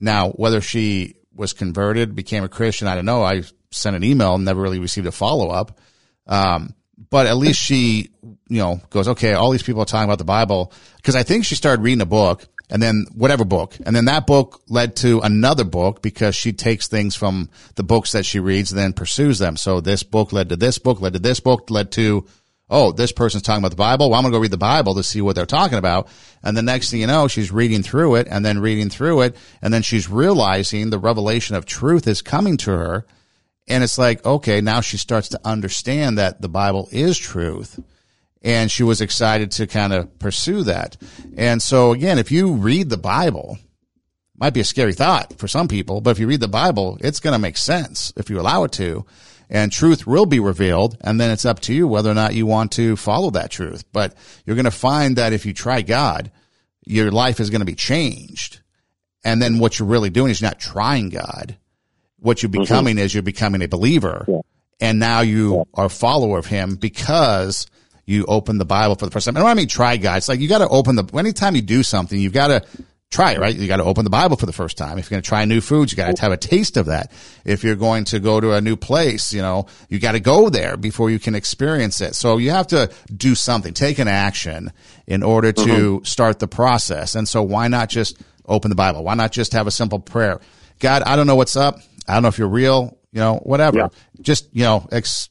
[0.00, 3.22] Now, whether she was converted, became a Christian, I don't know.
[3.22, 5.78] I sent an email and never really received a follow up.
[6.26, 6.74] Um,
[7.10, 8.10] but at least she,
[8.48, 10.72] you know, goes, okay, all these people are talking about the Bible.
[11.02, 13.76] Cause I think she started reading a book and then whatever book.
[13.86, 18.12] And then that book led to another book because she takes things from the books
[18.12, 19.56] that she reads and then pursues them.
[19.56, 22.26] So this book led to this book, led to this book, led to,
[22.70, 24.10] oh, this person's talking about the Bible.
[24.10, 26.08] Well, I'm going to go read the Bible to see what they're talking about.
[26.42, 29.36] And the next thing you know, she's reading through it and then reading through it.
[29.62, 33.06] And then she's realizing the revelation of truth is coming to her
[33.68, 37.78] and it's like, okay, now she starts to understand that the Bible is truth.
[38.40, 40.96] and she was excited to kind of pursue that.
[41.36, 43.58] And so again, if you read the Bible,
[44.36, 47.18] might be a scary thought for some people, but if you read the Bible, it's
[47.18, 49.04] going to make sense if you allow it to.
[49.50, 52.44] And truth will be revealed, and then it's up to you whether or not you
[52.44, 53.84] want to follow that truth.
[53.92, 56.30] But you're going to find that if you try God,
[56.84, 58.60] your life is going to be changed.
[59.24, 61.56] And then what you're really doing is not trying God.
[62.18, 62.62] What you're mm-hmm.
[62.62, 63.04] becoming mm-hmm.
[63.04, 64.24] is you're becoming a believer.
[64.28, 64.40] Yeah.
[64.80, 65.62] And now you yeah.
[65.74, 67.66] are a follower of him because
[68.06, 69.36] you open the Bible for the first time.
[69.36, 70.18] I don't mean try God.
[70.18, 72.64] It's like you got to open the, anytime you do something, you've got to
[73.10, 73.54] try it, right?
[73.54, 74.98] You got to open the Bible for the first time.
[74.98, 77.10] If you're going to try new foods, you got to have a taste of that.
[77.44, 80.50] If you're going to go to a new place, you know, you got to go
[80.50, 82.14] there before you can experience it.
[82.14, 84.72] So you have to do something, take an action
[85.06, 86.04] in order to mm-hmm.
[86.04, 87.14] start the process.
[87.14, 89.04] And so why not just open the Bible?
[89.04, 90.40] Why not just have a simple prayer?
[90.78, 91.80] God, I don't know what's up.
[92.06, 93.78] I don't know if you're real, you know, whatever.
[93.78, 93.88] Yeah.
[94.20, 95.30] Just, you know, ex-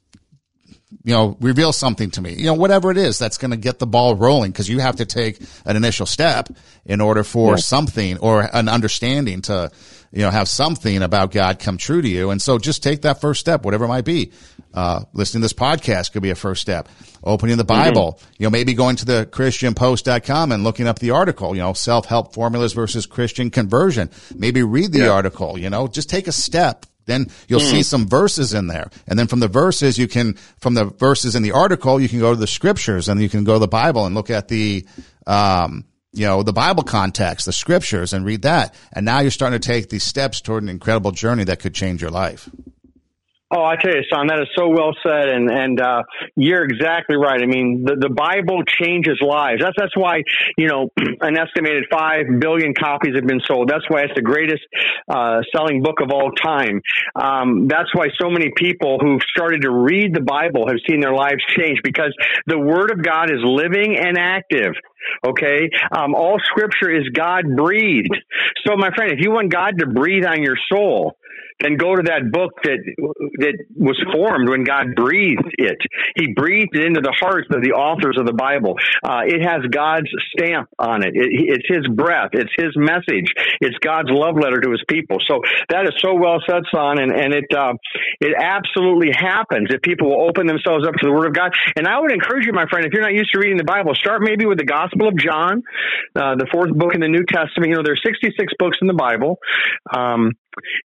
[1.03, 3.77] you know, reveal something to me, you know, whatever it is that's going to get
[3.79, 6.49] the ball rolling because you have to take an initial step
[6.85, 9.69] in order for something or an understanding to,
[10.13, 12.29] you know, have something about God come true to you.
[12.29, 14.31] And so just take that first step, whatever it might be.
[14.73, 16.87] Uh, listening to this podcast could be a first step.
[17.21, 17.83] Opening the mm-hmm.
[17.83, 18.33] Bible, mm-hmm.
[18.37, 22.33] you know, maybe going to the christianpost.com and looking up the article, you know, self-help
[22.33, 24.09] formulas versus Christian conversion.
[24.35, 25.09] Maybe read the yeah.
[25.09, 27.71] article, you know, just take a step then you'll mm.
[27.71, 28.91] see some verses in there.
[29.07, 32.19] And then from the verses, you can, from the verses in the article, you can
[32.19, 34.85] go to the scriptures and you can go to the Bible and look at the,
[35.25, 38.75] um, you know, the Bible context, the scriptures and read that.
[38.93, 42.01] And now you're starting to take these steps toward an incredible journey that could change
[42.01, 42.49] your life.
[43.49, 46.03] Oh, I tell you, son, that is so well said, and and uh,
[46.35, 47.41] you're exactly right.
[47.41, 49.61] I mean, the the Bible changes lives.
[49.61, 50.23] That's that's why
[50.57, 50.89] you know
[51.21, 53.69] an estimated five billion copies have been sold.
[53.69, 54.63] That's why it's the greatest
[55.07, 56.81] uh, selling book of all time.
[57.15, 61.13] Um, that's why so many people who've started to read the Bible have seen their
[61.13, 62.13] lives change because
[62.47, 64.73] the Word of God is living and active.
[65.25, 68.11] Okay, um, all Scripture is God breathed.
[68.65, 71.15] So, my friend, if you want God to breathe on your soul,
[71.59, 72.79] then go to that book that
[73.39, 75.77] that was formed when God breathed it.
[76.15, 78.75] He breathed it into the hearts of the authors of the Bible.
[79.03, 81.13] Uh, it has God's stamp on it.
[81.15, 81.29] it.
[81.31, 82.31] It's His breath.
[82.33, 83.33] It's His message.
[83.61, 85.17] It's God's love letter to His people.
[85.25, 87.73] So that is so well said, son, and and it uh,
[88.21, 91.51] it absolutely happens if people will open themselves up to the Word of God.
[91.75, 93.95] And I would encourage you, my friend, if you're not used to reading the Bible,
[93.95, 95.63] start maybe with the Gospel of John,
[96.15, 97.69] uh, the fourth book in the New Testament.
[97.69, 99.39] You know, there's 66 books in the Bible.
[99.89, 100.33] Um,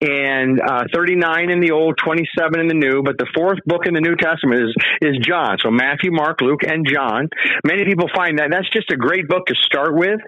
[0.01, 3.03] and uh, 39 in the Old, 27 in the New.
[3.03, 5.57] But the fourth book in the New Testament is is John.
[5.61, 7.29] So Matthew, Mark, Luke, and John.
[7.63, 10.19] Many people find that that's just a great book to start with,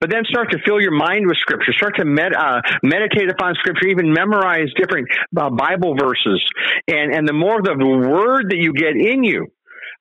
[0.00, 1.72] but then start to fill your mind with Scripture.
[1.72, 6.42] Start to med- uh, meditate upon Scripture, even memorize different uh, Bible verses,
[6.86, 9.46] and and the more the Word that you get in you,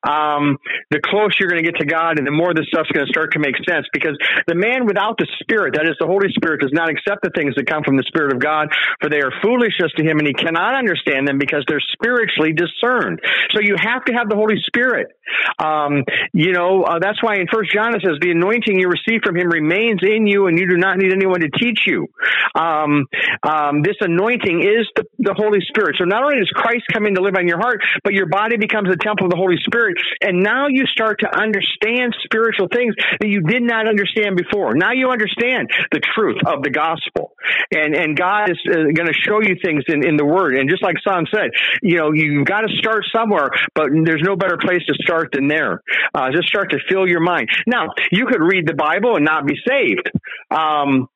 [0.06, 0.58] um,
[0.92, 3.12] the closer you're going to get to God, and the more this stuff's going to
[3.12, 3.86] start to make sense.
[3.92, 7.34] Because the man without the Spirit, that is the Holy Spirit, does not accept the
[7.34, 8.70] things that come from the Spirit of God,
[9.02, 13.20] for they are foolishness to him, and he cannot understand them because they're spiritually discerned.
[13.52, 15.08] So you have to have the Holy Spirit.
[15.60, 19.22] Um, you know, uh, that's why in First John it says, "The anointing you receive
[19.26, 22.08] from Him remains in you, and you do not need anyone to teach you."
[22.56, 23.06] Um,
[23.44, 25.96] um, this anointing is the, the Holy Spirit.
[25.98, 28.58] So not only does Christ come in to live on your heart, but your body
[28.58, 29.87] becomes a temple of the Holy Spirit
[30.22, 34.76] and now you start to understand spiritual things that you did not understand before.
[34.76, 37.34] Now you understand the truth of the gospel.
[37.72, 40.58] And, and God is uh, going to show you things in, in the word.
[40.58, 44.36] And just like Son said, you know, you've got to start somewhere, but there's no
[44.36, 45.82] better place to start than there.
[46.14, 47.50] Uh, just start to fill your mind.
[47.66, 50.12] Now, you could read the Bible and not be saved.
[50.52, 51.08] Um,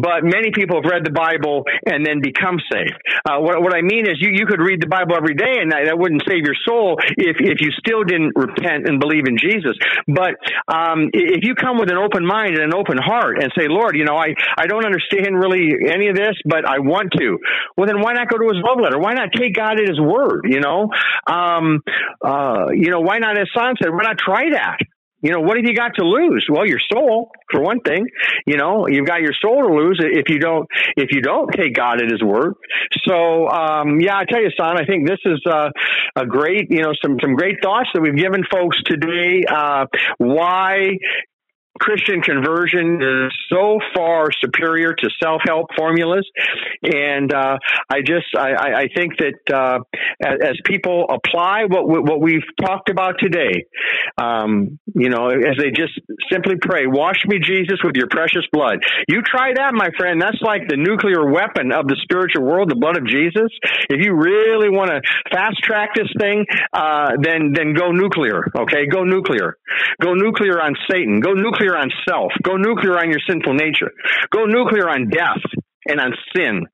[0.00, 2.98] but many people have read the Bible and then become saved.
[3.22, 5.70] Uh, what, what, I mean is, you, you could read the Bible every day, and
[5.70, 9.38] that, that, wouldn't save your soul if if you still didn't repent and believe in
[9.38, 9.78] Jesus.
[10.06, 10.34] But
[10.66, 13.96] um, if you come with an open mind and an open heart and say, Lord,
[13.96, 17.38] you know, I I don't understand really any of this, but I want to.
[17.76, 18.98] Well, then why not go to His love letter?
[18.98, 20.46] Why not take God at His word?
[20.50, 20.90] You know,
[21.26, 21.82] um,
[22.20, 24.78] uh, you know, why not, as Son said, why not try that?
[25.24, 26.46] You know, what have you got to lose?
[26.50, 28.06] Well, your soul, for one thing.
[28.46, 30.68] You know, you've got your soul to lose if you don't
[30.98, 32.54] if you don't take God at His word.
[33.04, 35.70] So, um, yeah, I tell you, son, I think this is uh,
[36.14, 39.44] a great, you know, some some great thoughts that we've given folks today.
[39.48, 39.86] Uh,
[40.18, 40.98] why
[41.80, 46.28] Christian conversion is so far superior to self-help formulas,
[46.82, 47.58] and uh,
[47.90, 49.78] I just I, I think that uh,
[50.22, 53.66] as, as, people apply what what we've talked about today,
[54.18, 55.98] um, you know, as they just
[56.30, 60.22] simply pray, "Wash me, Jesus, with your precious blood." You try that, my friend.
[60.22, 63.50] That's like the nuclear weapon of the spiritual world, the blood of Jesus.
[63.90, 65.02] If you really want to
[65.32, 68.44] fast track this thing, uh, then then go nuclear.
[68.56, 69.58] Okay, go nuclear.
[70.00, 71.20] Go nuclear on Satan.
[71.20, 72.32] Go nuclear on self.
[72.42, 73.90] Go nuclear on your sinful nature.
[74.30, 75.40] Go nuclear on death
[75.88, 76.66] and on sin.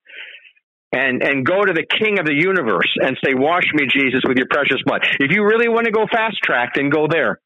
[0.92, 4.36] And, and go to the king of the universe and say, wash me, Jesus, with
[4.36, 5.06] your precious blood.
[5.20, 7.40] If you really want to go fast track, then go there.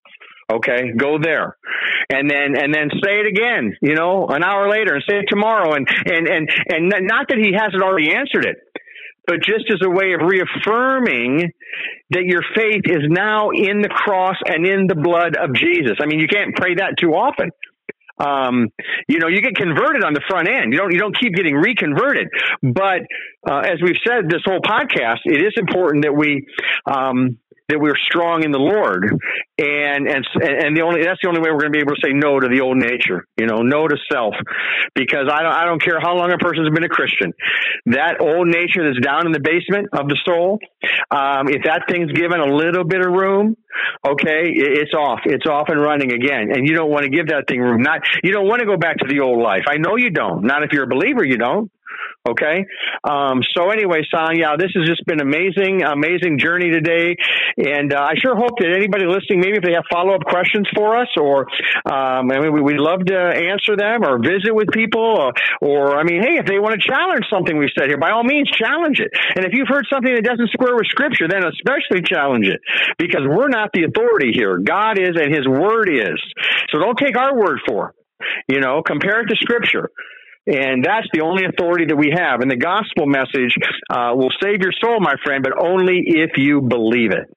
[0.53, 1.57] Okay, go there,
[2.13, 3.79] and then and then say it again.
[3.81, 7.39] You know, an hour later, and say it tomorrow, and and and and not that
[7.39, 8.57] he hasn't already answered it,
[9.27, 11.51] but just as a way of reaffirming
[12.11, 15.99] that your faith is now in the cross and in the blood of Jesus.
[16.01, 17.51] I mean, you can't pray that too often.
[18.19, 18.69] Um,
[19.09, 20.73] you know, you get converted on the front end.
[20.73, 22.29] You don't, you don't keep getting reconverted.
[22.63, 23.03] But,
[23.49, 26.47] uh, as we've said this whole podcast, it is important that we,
[26.87, 27.39] um,
[27.69, 29.09] that we're strong in the Lord,
[29.57, 32.05] and and and the only that's the only way we're going to be able to
[32.05, 34.35] say no to the old nature, you know, no to self,
[34.95, 37.33] because I don't I don't care how long a person's been a Christian,
[37.87, 40.59] that old nature that's down in the basement of the soul,
[41.11, 43.57] um, if that thing's given a little bit of room,
[44.07, 47.49] okay, it's off, it's off and running again, and you don't want to give that
[47.49, 47.81] thing room.
[47.81, 49.65] Not you don't want to go back to the old life.
[49.69, 50.45] I know you don't.
[50.45, 51.71] Not if you're a believer, you don't.
[52.27, 52.65] Okay.
[53.05, 57.17] Um, so anyway, Son, yeah, this has just been amazing, amazing journey today.
[57.59, 60.65] And uh, I sure hope that anybody listening, maybe if they have follow up questions
[60.75, 61.45] for us or,
[61.85, 66.01] um, I mean, we, would love to answer them or visit with people or, or,
[66.01, 68.49] I mean, hey, if they want to challenge something we've said here, by all means,
[68.49, 69.13] challenge it.
[69.37, 72.65] And if you've heard something that doesn't square with scripture, then especially challenge it
[72.97, 74.57] because we're not the authority here.
[74.65, 76.17] God is and his word is.
[76.73, 77.95] So don't take our word for it.
[78.49, 79.91] You know, compare it to scripture.
[80.47, 82.41] And that's the only authority that we have.
[82.41, 83.57] And the gospel message
[83.89, 87.35] uh, will save your soul, my friend, but only if you believe it.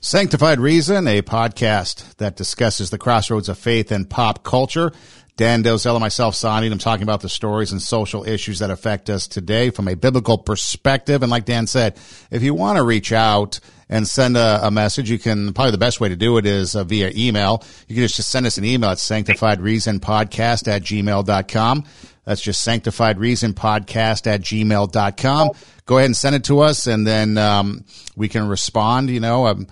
[0.00, 4.92] Sanctified Reason, a podcast that discusses the crossroads of faith and pop culture.
[5.36, 9.10] Dan Dozel and myself, Sonny, I'm talking about the stories and social issues that affect
[9.10, 11.22] us today from a biblical perspective.
[11.22, 11.98] And like Dan said,
[12.30, 13.60] if you want to reach out
[13.90, 16.76] and send a, a, message, you can, probably the best way to do it is
[16.76, 17.62] uh, via email.
[17.88, 21.84] You can just, just send us an email at sanctifiedreasonpodcast at gmail.com.
[22.24, 25.50] That's just sanctifiedreasonpodcast reason podcast at gmail.com.
[25.86, 27.84] Go ahead and send it to us and then, um,
[28.16, 29.66] we can respond, you know, um,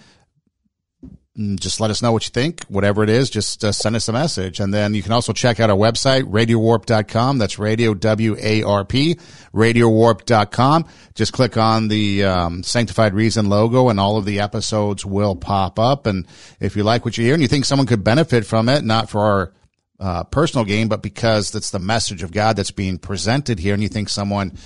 [1.38, 2.64] just let us know what you think.
[2.64, 4.58] Whatever it is, just uh, send us a message.
[4.58, 7.38] And then you can also check out our website, radiowarp.com.
[7.38, 9.14] That's radio, W-A-R-P,
[9.54, 10.86] radiowarp.com.
[11.14, 15.78] Just click on the um, Sanctified Reason logo and all of the episodes will pop
[15.78, 16.06] up.
[16.06, 16.26] And
[16.58, 19.08] if you like what you hear and you think someone could benefit from it, not
[19.08, 19.52] for our
[20.00, 23.82] uh, personal gain, but because that's the message of God that's being presented here, and
[23.82, 24.56] you think someone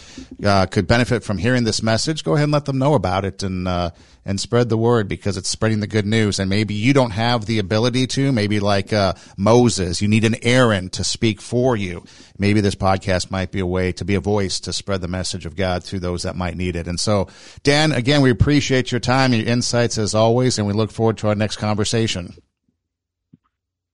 [0.45, 3.43] uh, could benefit from hearing this message, go ahead and let them know about it
[3.43, 3.91] and uh,
[4.24, 6.39] and spread the word because it's spreading the good news.
[6.39, 10.37] And maybe you don't have the ability to, maybe like uh, Moses, you need an
[10.43, 12.05] Aaron to speak for you.
[12.39, 15.47] Maybe this podcast might be a way to be a voice to spread the message
[15.47, 16.87] of God to those that might need it.
[16.87, 17.28] And so,
[17.62, 21.28] Dan, again, we appreciate your time, your insights as always, and we look forward to
[21.28, 22.35] our next conversation.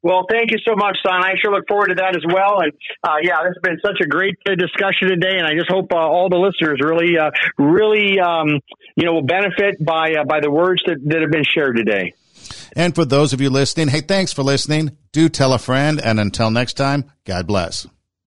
[0.03, 1.25] Well, thank you so much, Son.
[1.25, 2.61] I sure look forward to that as well.
[2.61, 2.73] And
[3.03, 5.97] uh, yeah, this has been such a great discussion today, and I just hope uh,
[5.97, 8.61] all the listeners really, uh, really, um,
[8.97, 12.15] you know, will benefit by uh, by the words that, that have been shared today.
[12.77, 14.97] And for those of you listening, hey, thanks for listening.
[15.13, 17.87] Do tell a friend, and until next time, God bless.